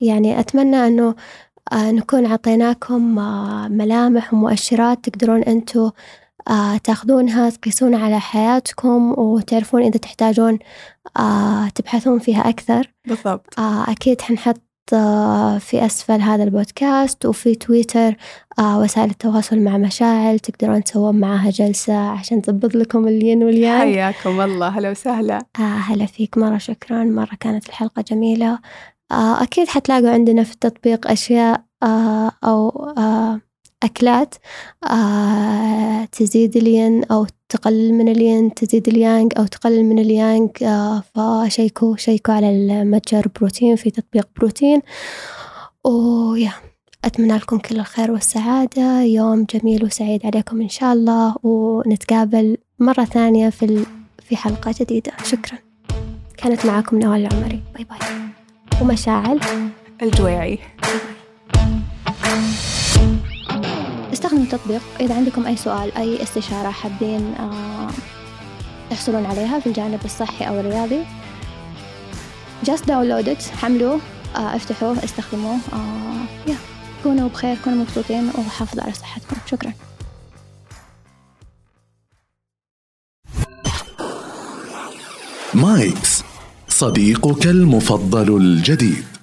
يعني 0.00 0.40
أتمنى 0.40 0.76
أنه 0.76 1.14
آه، 1.72 1.90
نكون 1.90 2.26
عطيناكم 2.26 3.18
آه، 3.18 3.68
ملامح 3.68 4.34
ومؤشرات 4.34 5.08
تقدرون 5.08 5.42
أنتوا 5.42 5.90
تاخذونها 6.84 7.50
تقيسونها 7.50 8.04
على 8.04 8.20
حياتكم 8.20 9.18
وتعرفون 9.18 9.82
إذا 9.82 9.98
تحتاجون 9.98 10.58
تبحثون 11.74 12.18
فيها 12.18 12.48
أكثر. 12.48 12.92
بالضبط. 13.08 13.54
أكيد 13.58 14.20
حنحط 14.20 14.60
في 15.58 15.86
أسفل 15.86 16.20
هذا 16.20 16.44
البودكاست 16.44 17.26
وفي 17.26 17.54
تويتر 17.54 18.16
آه، 18.58 18.78
وسائل 18.80 19.10
التواصل 19.10 19.58
مع 19.58 19.76
مشاعل 19.78 20.38
تقدرون 20.38 20.84
تسوون 20.84 21.20
معاها 21.20 21.50
جلسة 21.50 21.96
عشان 22.08 22.42
تضبط 22.42 22.74
لكم 22.74 23.08
الين 23.08 23.44
واليانج 23.44 23.80
حياكم 23.94 24.40
الله 24.40 24.68
هلا 24.68 24.90
وسهلا. 24.90 25.38
آه 25.58 25.60
هلا 25.60 26.06
فيك 26.06 26.38
مرة 26.38 26.58
شكرا 26.58 27.04
مرة 27.04 27.34
كانت 27.40 27.68
الحلقة 27.68 28.02
جميلة. 28.02 28.58
آه 29.12 29.42
أكيد 29.42 29.68
حتلاقوا 29.68 30.10
عندنا 30.10 30.44
في 30.44 30.52
التطبيق 30.52 31.10
أشياء 31.10 31.64
آه 31.82 32.30
أو 32.44 32.68
آه 32.98 33.40
أكلات 33.82 34.34
آه 34.90 36.04
تزيد 36.04 36.56
الين 36.56 37.04
أو 37.04 37.26
تقلل 37.54 37.94
من 37.94 38.08
الين 38.08 38.54
تزيد 38.54 38.88
اليانج 38.88 39.32
أو 39.38 39.46
تقلل 39.46 39.84
من 39.84 39.98
اليانج 39.98 40.50
آه 40.62 41.02
فشيكوا 41.14 41.96
شيكوا 41.96 42.34
على 42.34 42.50
المتجر 42.50 43.28
بروتين 43.36 43.76
في 43.76 43.90
تطبيق 43.90 44.28
بروتين. 44.36 44.80
ويا 45.84 46.52
أتمنى 47.04 47.36
لكم 47.36 47.58
كل 47.58 47.80
الخير 47.80 48.10
والسعادة. 48.10 49.02
يوم 49.02 49.46
جميل 49.54 49.84
وسعيد 49.84 50.26
عليكم 50.26 50.60
إن 50.60 50.68
شاء 50.68 50.92
الله. 50.92 51.36
ونتقابل 51.42 52.56
مرة 52.78 53.04
ثانية 53.04 53.50
في. 53.50 53.84
في 54.28 54.36
حلقة 54.36 54.74
جديدة. 54.80 55.12
شكرا. 55.24 55.58
كانت 56.36 56.66
معاكم 56.66 56.98
نوال 56.98 57.26
العمري. 57.26 57.62
باي 57.74 57.84
باي. 57.84 57.98
ومشاعل. 58.82 59.40
الجويعي. 60.02 60.58
استخدموا 64.14 64.42
التطبيق. 64.42 64.82
إذا 65.00 65.14
عندكم 65.14 65.46
أي 65.46 65.56
سؤال 65.56 65.96
أي 65.96 66.22
استشارة 66.22 66.70
حابين 66.70 67.34
آه، 67.34 67.90
تحصلون 68.90 69.26
عليها 69.26 69.60
في 69.60 69.66
الجانب 69.66 70.00
الصحي 70.04 70.44
أو 70.48 70.60
الرياضي 70.60 71.04
just 72.66 72.82
download 72.82 73.26
it 73.36 73.42
حملوه 73.42 74.00
آه، 74.36 74.56
افتحوه 74.56 75.04
استخدموه 75.04 75.58
آه، 75.72 76.50
يا 76.50 76.56
كونوا 77.02 77.28
بخير 77.28 77.56
كونوا 77.64 77.78
مبسوطين 77.78 78.30
وحافظوا 78.38 78.82
على 78.84 78.92
صحتكم. 78.92 79.36
شكرا. 79.46 79.72
مايكس 85.54 86.22
صديقك 86.68 87.46
المفضل 87.46 88.36
الجديد. 88.36 89.13